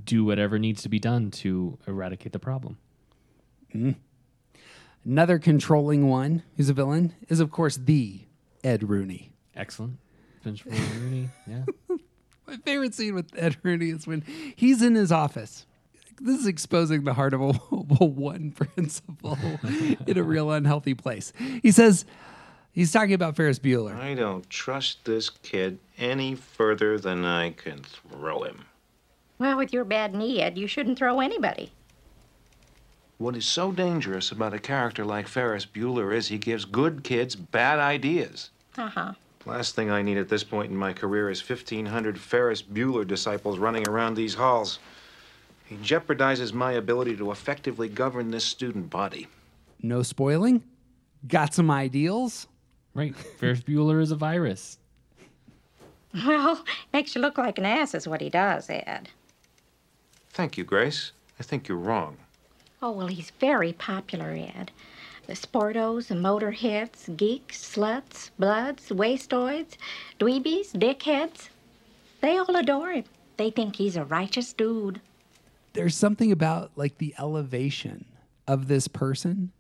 [0.03, 2.77] do whatever needs to be done to eradicate the problem.
[3.75, 3.95] Mm.
[5.05, 8.21] Another controlling one who's a villain is, of course, the
[8.63, 9.31] Ed Rooney.
[9.59, 9.97] Excellent.
[10.41, 11.29] Vince Rooney.
[11.45, 11.65] Yeah.
[12.47, 14.23] My favorite scene with Ed Rooney is when
[14.55, 15.65] he's in his office.
[16.21, 17.47] This is exposing the heart of a,
[18.01, 19.37] a one principle
[20.07, 21.33] in a real unhealthy place.
[21.61, 22.05] He says,
[22.71, 23.95] he's talking about Ferris Bueller.
[23.95, 28.65] I don't trust this kid any further than I can throw him.
[29.37, 31.71] Well, with your bad knee, Ed, you shouldn't throw anybody.
[33.17, 37.35] What is so dangerous about a character like Ferris Bueller is he gives good kids
[37.35, 38.49] bad ideas.
[38.77, 39.13] Uh huh.
[39.45, 43.57] Last thing I need at this point in my career is 1,500 Ferris Bueller disciples
[43.57, 44.79] running around these halls.
[45.65, 49.27] He jeopardizes my ability to effectively govern this student body.
[49.81, 50.63] No spoiling.
[51.27, 52.47] Got some ideals.
[52.93, 53.15] Right.
[53.15, 54.77] Ferris Bueller is a virus.
[56.13, 59.09] Well, makes you look like an ass, is what he does, Ed.
[60.31, 61.11] Thank you, Grace.
[61.39, 62.17] I think you're wrong.
[62.81, 64.71] Oh, well, he's very popular, Ed.
[65.29, 69.77] The sportos, the motorheads, geeks, sluts, bloods, wastoids,
[70.19, 71.49] dweebies, dickheads.
[72.19, 73.03] They all adore him.
[73.37, 75.01] They think he's a righteous dude.
[75.73, 78.05] There's something about like the elevation
[78.47, 79.51] of this person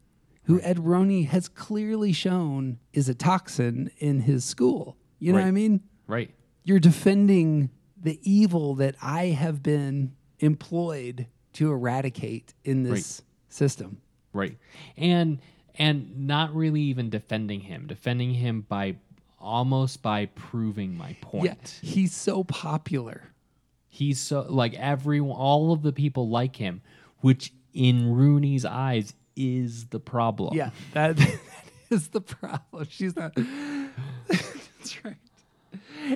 [0.45, 4.97] who Ed Rooney has clearly shown is a toxin in his school.
[5.19, 5.81] You know what I mean?
[6.07, 6.31] Right.
[6.63, 14.01] You're defending the evil that I have been employed to eradicate in this system.
[14.33, 14.57] Right.
[14.97, 15.39] And
[15.75, 18.95] and not really even defending him, defending him by
[19.39, 21.45] almost by proving my point.
[21.81, 23.29] Yeah, he's so popular
[23.99, 26.81] He's so like everyone, all of the people like him,
[27.19, 30.55] which in Rooney's eyes is the problem.
[30.55, 31.39] Yeah, that, that
[31.89, 32.87] is the problem.
[32.89, 33.33] She's not.
[34.27, 35.17] that's right.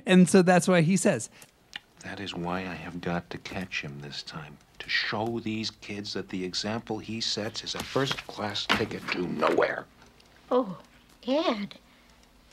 [0.06, 1.30] And so that's why he says,
[2.04, 4.58] That is why I have got to catch him this time.
[4.84, 9.26] To show these kids that the example he sets is a first class ticket to
[9.28, 9.86] nowhere.
[10.52, 10.78] Oh,
[11.26, 11.76] Ed,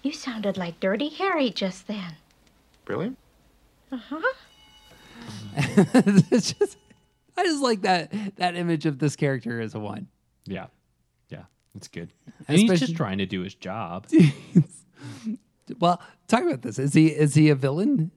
[0.05, 2.15] you sounded like Dirty Harry just then.
[2.87, 3.17] Really?
[3.91, 4.35] Uh huh.
[5.57, 6.79] it's just,
[7.37, 10.07] I just like that that image of this character as a one.
[10.47, 10.67] Yeah.
[11.31, 11.45] Yeah.
[11.75, 12.13] It's good.
[12.47, 14.07] And he's just trying to do his job.
[15.79, 16.81] Well, talk about this.
[16.81, 18.11] Is he is he a villain?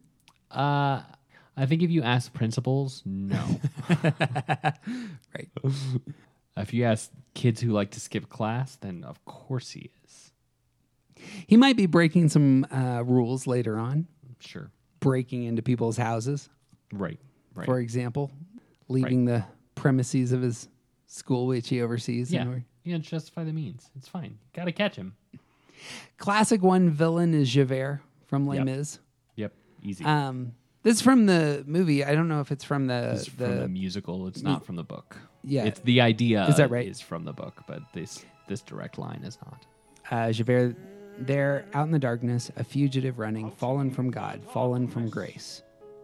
[0.49, 1.03] Uh
[1.55, 3.59] I think if you ask principals, no.
[3.89, 5.49] right.
[6.57, 10.31] If you ask kids who like to skip class, then of course he is.
[11.47, 14.07] He might be breaking some uh, rules later on.
[14.39, 14.69] Sure.
[14.99, 16.49] Breaking into people's houses,
[16.91, 17.19] Right.
[17.55, 17.65] Right.
[17.65, 18.31] for example,
[18.88, 19.43] leaving the
[19.75, 20.67] premises of his
[21.07, 22.31] school, which he oversees.
[22.31, 22.41] yeah.
[22.43, 23.89] and- Yeah, justify the means.
[23.95, 24.38] It's fine.
[24.53, 25.15] Got to catch him.
[26.17, 28.65] Classic one villain is Javert from Les Yep.
[28.65, 28.99] Mis.
[29.35, 29.53] Yep.
[29.84, 30.03] Easy.
[30.05, 30.53] Um,
[30.84, 32.03] this is from the movie.
[32.05, 34.27] I don't know if it's from the It's from the musical.
[34.27, 35.18] It's not from the book.
[35.43, 35.65] Yeah.
[35.65, 36.88] It's the idea Is that right?
[36.88, 39.65] is from the book, but this this direct line is not.
[40.11, 40.76] uh, Javert
[41.19, 45.61] there out in the darkness, a fugitive running, fallen from God, fallen from grace.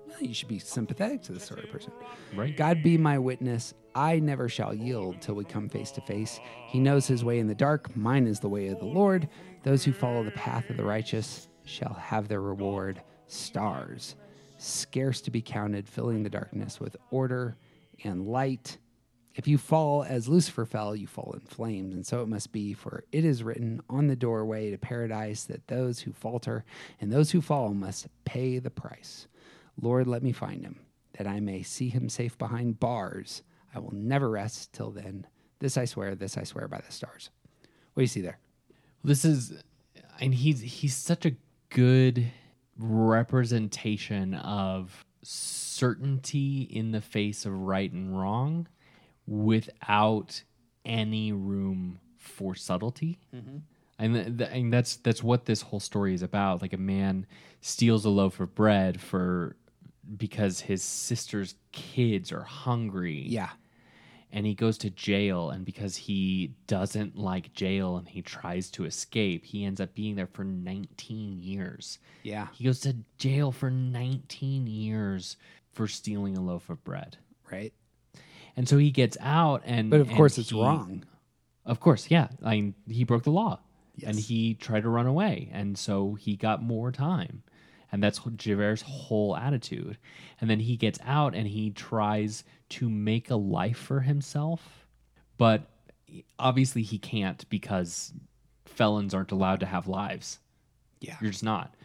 [0.08, 1.92] Well, You should be sympathetic to this sort of person.
[2.36, 2.56] Right.
[2.56, 6.40] God be my witness, I never shall yield till we come face to face.
[6.68, 9.28] He knows his way in the dark, mine is the way of the Lord.
[9.64, 13.02] Those who follow the path of the righteous shall have their reward.
[13.28, 14.16] Stars,
[14.60, 17.56] scarce to be counted, filling the darkness with order
[18.04, 18.78] and light.
[19.36, 21.94] If you fall as Lucifer fell, you fall in flames.
[21.96, 25.68] And so it must be, for it is written on the doorway to paradise that
[25.68, 26.66] those who falter
[27.00, 29.28] and those who fall must pay the price.
[29.82, 30.82] Lord, let me find him,
[31.18, 33.44] that I may see him safe behind bars.
[33.74, 35.26] I will never rest till then.
[35.60, 37.30] This I swear, this I swear by the stars.
[37.94, 38.40] What do you see there?
[39.04, 39.64] This is,
[40.20, 41.36] and he's he's such a
[41.70, 42.28] good
[42.80, 48.68] representation of certainty in the face of right and wrong,
[49.28, 50.42] without
[50.86, 53.20] any room for subtlety.
[53.36, 53.58] Mm-hmm.
[54.00, 56.62] And, th- th- and that's that's what this whole story is about.
[56.62, 57.26] Like a man
[57.60, 59.58] steals a loaf of bread for
[60.18, 63.24] because his sister's kids are hungry.
[63.28, 63.50] Yeah.
[64.32, 68.86] And he goes to jail and because he doesn't like jail and he tries to
[68.86, 71.98] escape, he ends up being there for 19 years.
[72.22, 72.48] Yeah.
[72.54, 75.36] He goes to jail for 19 years
[75.74, 77.18] for stealing a loaf of bread.
[77.52, 77.74] Right.
[78.56, 81.06] And so he gets out and But of and course it's he- wrong.
[81.66, 82.28] Of course, yeah.
[82.44, 83.60] I mean, he broke the law.
[84.06, 85.50] And he tried to run away.
[85.52, 87.44] And so he got more time.
[87.92, 89.98] And that's Javert's whole attitude.
[90.40, 94.86] And then he gets out and he tries to make a life for himself.
[95.38, 95.70] But
[96.38, 98.14] obviously he can't because
[98.66, 100.40] felons aren't allowed to have lives.
[101.02, 101.18] Yeah.
[101.22, 101.76] You're just not.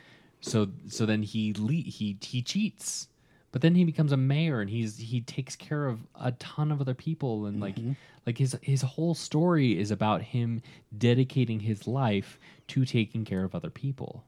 [0.40, 3.08] So so then he le- he he cheats.
[3.52, 6.80] But then he becomes a mayor and he's he takes care of a ton of
[6.80, 7.92] other people and like mm-hmm.
[8.26, 10.60] like his his whole story is about him
[10.98, 12.38] dedicating his life
[12.68, 14.24] to taking care of other people.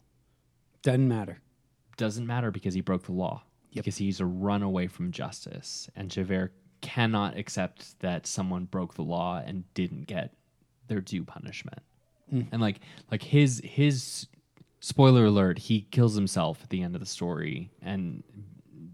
[0.82, 1.40] Doesn't matter.
[1.96, 3.42] Doesn't matter because he broke the law.
[3.82, 5.88] Because he's a runaway from justice.
[5.96, 10.32] And Javert cannot accept that someone broke the law and didn't get
[10.88, 11.80] their due punishment.
[12.32, 12.46] Mm.
[12.52, 12.80] And like
[13.10, 14.26] like his his
[14.80, 18.22] spoiler alert, he kills himself at the end of the story and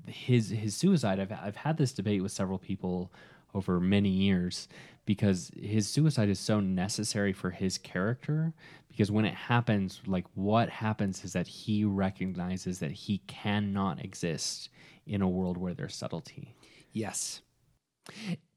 [0.07, 3.13] his his suicide I've I've had this debate with several people
[3.55, 4.69] over many years
[5.05, 8.53] because his suicide is so necessary for his character
[8.93, 14.69] because when it happens like what happens is that he recognizes that he cannot exist
[15.07, 16.55] in a world where there's subtlety.
[16.93, 17.41] Yes.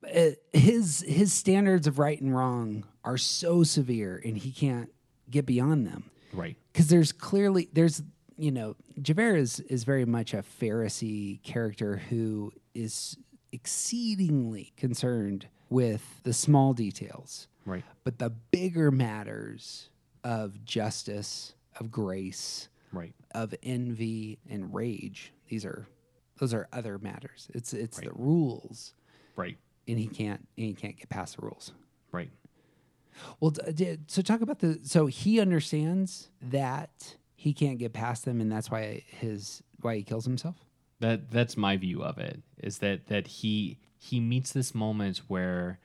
[0.04, 4.90] Uh, his his standards of right and wrong are so severe and he can't
[5.30, 6.12] get beyond them.
[6.34, 6.58] Right.
[6.74, 8.04] Cuz there's clearly there's
[8.38, 13.18] you know Javert is is very much a Pharisee character who is
[13.52, 17.48] exceedingly concerned with the small details.
[17.66, 17.84] Right.
[18.04, 19.90] But the bigger matters
[20.26, 23.14] of justice, of grace, Right.
[23.32, 25.32] of envy and rage.
[25.48, 25.88] These are
[26.40, 27.48] those are other matters.
[27.54, 28.94] It's it's the rules.
[29.38, 29.58] Right.
[29.88, 31.72] And he can't and he can't get past the rules.
[32.12, 32.32] Right.
[33.40, 38.26] Well, d- d- so talk about the so he understands that he can't get past
[38.26, 40.56] them and that's why his why he kills himself.
[41.02, 42.42] That that's my view of it.
[42.58, 45.80] Is that that he he meets this moment where,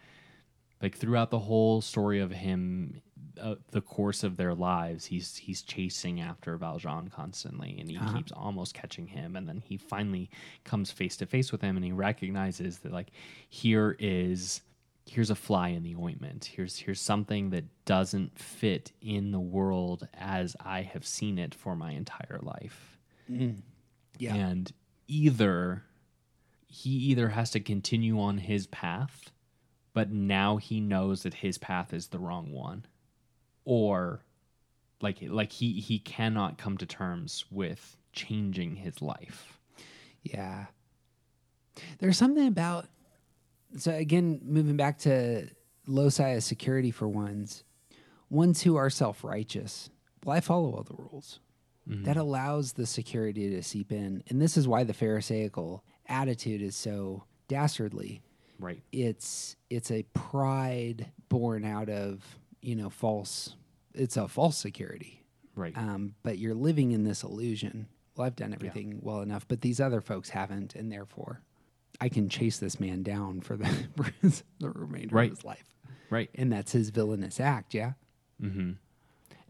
[0.81, 3.01] like throughout the whole story of him,
[3.41, 8.17] uh, the course of their lives, he's he's chasing after Valjean constantly, and he Uh-huh.
[8.17, 10.31] keeps almost catching him, and then he finally
[10.65, 13.11] comes face to face with him, and he recognizes that like
[13.49, 14.63] here is
[15.07, 16.45] here's a fly in the ointment.
[16.45, 21.75] Here's here's something that doesn't fit in the world as I have seen it for
[21.77, 22.99] my entire life.
[23.31, 23.63] Mm.
[24.19, 24.35] Yeah.
[24.35, 24.73] And
[25.09, 25.85] either
[26.69, 29.33] he either has to continue on his path,
[29.93, 32.85] but now he knows that his path is the wrong one,
[33.71, 34.25] or
[35.01, 39.61] like like he he cannot come to terms with changing his life.
[40.25, 40.67] Yeah.
[42.01, 42.87] There's something about
[43.77, 45.47] so again, moving back to
[45.87, 47.63] loci of security for ones,
[48.29, 49.89] ones who are self righteous.
[50.25, 51.39] Well, I follow all the rules.
[51.89, 52.05] Mhm.
[52.05, 54.25] That allows the security to seep in.
[54.29, 58.21] And this is why the Pharisaical attitude is so dastardly.
[58.59, 58.83] Right.
[58.91, 63.55] It's it's a pride born out of, you know, false
[63.95, 65.25] it's a false security.
[65.55, 65.77] Right.
[65.77, 67.89] Um, but you're living in this illusion.
[68.17, 71.41] Well, I've done everything well enough, but these other folks haven't, and therefore
[72.01, 75.31] I can chase this man down for the, for his- the remainder Right.
[75.31, 75.65] of his life.
[76.09, 76.31] Right.
[76.35, 77.93] And that's his villainous act, yeah?
[78.43, 78.73] Mm-hmm.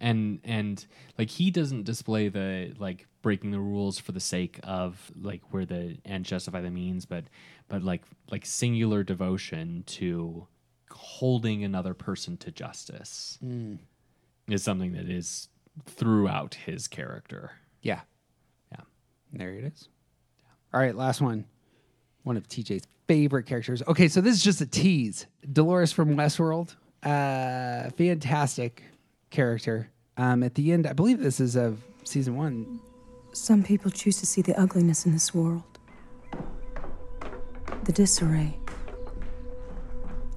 [0.02, 0.86] And and
[1.18, 5.66] like he doesn't display the like breaking the rules for the sake of like where
[5.66, 7.24] the ends justify the means, but
[7.68, 10.46] but like like singular devotion to
[10.90, 13.78] holding another person to justice Mm.
[14.52, 15.48] Is something that is
[15.86, 17.52] throughout his character.
[17.82, 18.00] Yeah.
[18.72, 18.80] Yeah.
[19.32, 19.88] There it is.
[20.72, 21.44] All right, last one.
[22.22, 23.82] One of TJ's favorite characters.
[23.88, 25.26] Okay, so this is just a tease.
[25.52, 26.74] Dolores from Westworld.
[27.02, 28.82] Uh fantastic
[29.30, 29.90] character.
[30.16, 32.80] Um at the end, I believe this is of season one.
[33.32, 35.62] Some people choose to see the ugliness in this world,
[37.84, 38.58] the disarray.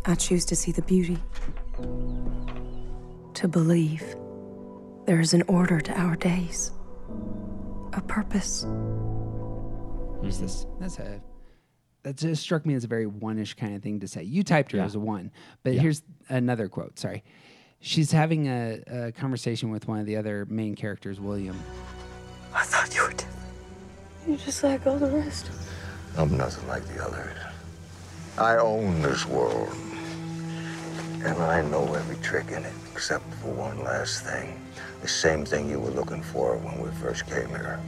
[0.06, 1.18] I choose to see the beauty,
[3.36, 4.04] to believe
[5.06, 6.72] there is an order to our days,
[7.94, 8.66] a purpose.
[10.20, 10.66] What's this?
[10.80, 11.22] That's a
[12.04, 14.24] that just struck me as a very one-ish kind of thing to say.
[14.24, 14.86] You typed her Yeah.
[14.86, 15.32] as a one,
[15.64, 15.82] but Yeah.
[15.82, 17.00] here's another quote.
[17.00, 17.24] Sorry,
[17.80, 21.58] she's having a, a conversation with one of the other main characters, William.
[22.54, 23.26] I thought you were dead.
[24.28, 25.50] You're just like all the rest.
[26.18, 27.36] I'm nothing like the others.
[28.38, 29.74] I own this world.
[31.26, 34.60] And I know every trick in it, except for one last thing.
[35.02, 37.80] The same thing you were looking for when we first came here.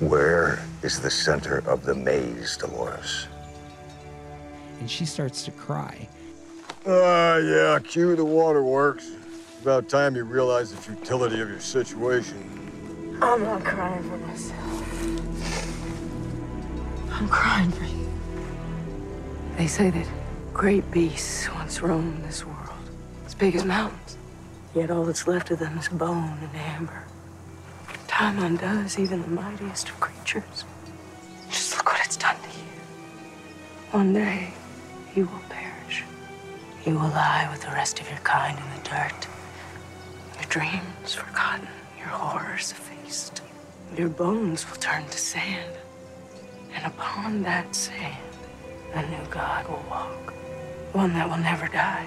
[0.00, 3.26] Where is the center of the maze, Dolores?
[4.80, 6.06] and she starts to cry.
[6.86, 9.10] Ah, yeah, cue the waterworks.
[9.62, 13.18] About time you realize the futility of your situation.
[13.22, 14.60] I'm not crying for myself.
[17.12, 18.12] I'm crying for you.
[19.56, 20.06] They say that
[20.52, 22.53] great beasts once roamed this world,
[23.34, 24.16] as big as mountains.
[24.74, 27.04] Yet all that's left of them is bone and amber.
[28.06, 30.64] Time undoes even the mightiest of creatures.
[31.50, 32.64] Just look what it's done to you.
[33.90, 34.54] One day,
[35.14, 36.04] you will perish.
[36.84, 39.26] You will lie with the rest of your kind in the dirt.
[40.36, 43.42] Your dreams forgotten, your horrors effaced.
[43.96, 45.72] Your bones will turn to sand.
[46.74, 48.16] And upon that sand,
[48.92, 50.32] a new God will walk.
[50.92, 52.06] One that will never die.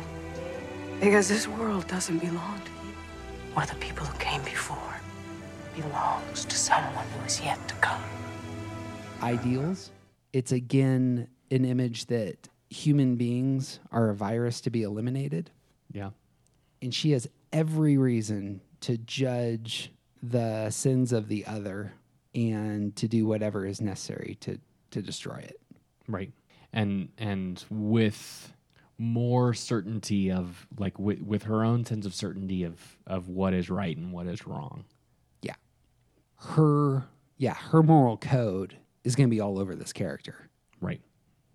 [0.99, 2.93] Because this world doesn't belong to you
[3.55, 4.77] or the people who came before.
[5.77, 8.01] It belongs to someone who is yet to come.
[9.21, 9.91] Ideals.
[10.33, 15.51] It's again an image that human beings are a virus to be eliminated.
[15.93, 16.09] Yeah.
[16.81, 19.91] and she has every reason to judge
[20.21, 21.93] the sins of the other
[22.35, 24.59] and to do whatever is necessary to
[24.91, 25.59] to destroy it.
[26.07, 26.31] Right.
[26.73, 28.53] And and with
[28.97, 33.69] more certainty of like with, with her own sense of certainty of of what is
[33.69, 34.85] right and what is wrong.
[35.41, 35.55] Yeah.
[36.37, 37.05] Her
[37.37, 40.49] yeah, her moral code is going to be all over this character.
[40.81, 41.01] Right.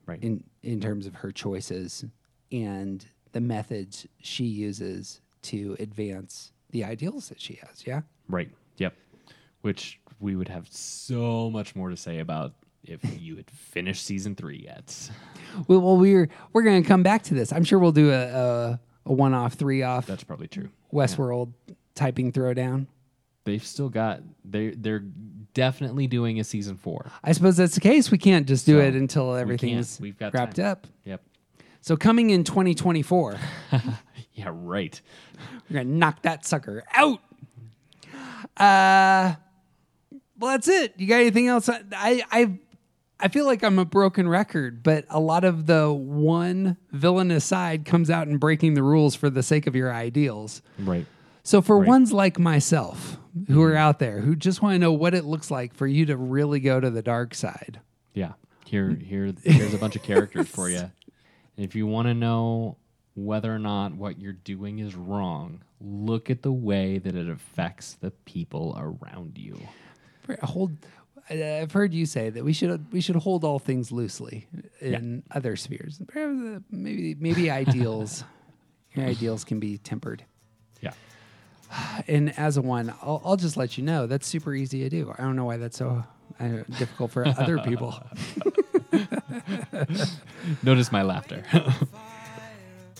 [0.06, 0.22] Right.
[0.22, 2.04] In in terms of her choices
[2.50, 8.02] and the methods she uses to advance the ideals that she has, yeah?
[8.28, 8.50] Right.
[8.78, 8.94] Yep.
[9.62, 14.34] Which we would have so much more to say about if you had finished season
[14.34, 15.10] three yet.
[15.68, 17.52] Well, well we're we're going to come back to this.
[17.52, 20.06] I'm sure we'll do a a, a one off, three off.
[20.06, 20.68] That's probably true.
[20.92, 21.52] Westworld
[21.94, 22.86] typing throwdown.
[23.44, 25.04] They've still got they they're
[25.54, 27.10] definitely doing a season four.
[27.22, 28.10] I suppose that's the case.
[28.10, 30.66] We can't just do So, it until everything's We've got wrapped time.
[30.66, 30.86] up.
[31.04, 31.22] Yep.
[31.80, 33.36] So coming in 2024,
[34.34, 35.00] Yeah, right.
[35.68, 37.18] we're gonna knock that sucker out.
[38.56, 39.34] Uh,
[40.38, 40.94] well, that's it.
[40.98, 41.68] You got anything else?
[41.68, 42.58] I I
[43.22, 47.84] I feel like I'm a broken record, but a lot of the one villainous side
[47.84, 50.60] comes out in breaking the rules for the sake of your ideals.
[50.78, 51.06] Right.
[51.44, 51.88] So for Right.
[51.88, 53.78] ones like myself who are mm-hmm.
[53.78, 56.60] out there who just want to know what it looks like for you to really
[56.60, 57.80] go to the dark side.
[58.12, 58.32] Yeah.
[58.66, 60.90] Here, here, here's a bunch of characters for you.
[61.56, 62.76] If you want to know
[63.14, 67.94] whether or not what you're doing is wrong, look at the way that it affects
[67.94, 69.60] the people around you.
[70.42, 70.72] Hold.
[71.32, 74.46] I've heard you say that we should we should hold all things loosely
[74.80, 76.00] in other spheres.
[76.00, 78.24] Uh, Maybe maybe ideals,
[78.94, 80.24] your ideals can be tempered.
[80.80, 80.92] Yeah.
[82.06, 85.14] And as a one, I'll, I'll just let you know that's super easy to do.
[85.16, 86.04] I don't know why that's so
[86.38, 86.48] uh,
[86.78, 87.94] difficult for other people.
[90.62, 91.44] Notice my laughter.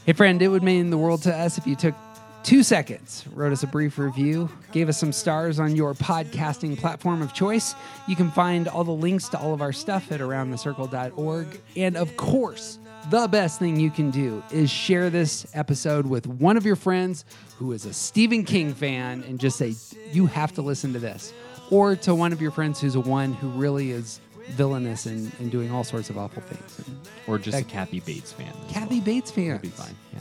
[0.05, 1.95] Hey, friend, it would mean the world to us if you took
[2.43, 7.23] two seconds, wrote us a brief review, gave us some stars on your podcasting platform
[7.23, 7.75] of choice.
[8.07, 11.61] You can find all the links to all of our stuff at aroundthecircle.org.
[11.77, 12.79] And of course,
[13.11, 17.25] the best thing you can do is share this episode with one of your friends
[17.59, 19.75] who is a Stephen King fan and just say,
[20.13, 21.33] you have to listen to this.
[21.71, 24.21] Or to one of your friends who's a one who really is
[24.51, 26.87] villainous and, and doing all sorts of awful things.
[26.87, 28.53] And or just a Kathy Bates fan.
[28.69, 29.61] Kathy Bates fans.
[29.63, 29.97] Be fine.
[30.13, 30.21] Yeah.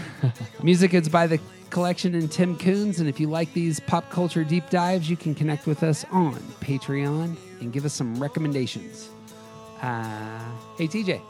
[0.62, 1.38] Music is by the
[1.70, 3.00] collection and Tim Coons.
[3.00, 6.34] And if you like these pop culture deep dives, you can connect with us on
[6.60, 9.08] Patreon and give us some recommendations.
[9.80, 10.38] Uh,
[10.78, 11.20] hey, TJ,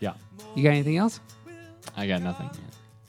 [0.00, 0.14] Yeah.
[0.54, 1.20] you got anything else?
[1.96, 2.50] I got nothing.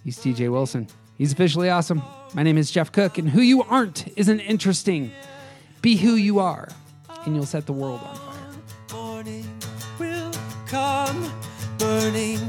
[0.04, 0.88] He's TJ Wilson.
[1.18, 2.02] He's officially awesome.
[2.34, 5.12] My name is Jeff Cook, and who you aren't isn't interesting.
[5.82, 6.68] Be who you are,
[7.26, 8.38] and you'll set the world on fire.
[8.94, 9.46] morning
[10.00, 10.32] will
[10.66, 11.32] come
[11.78, 12.40] burning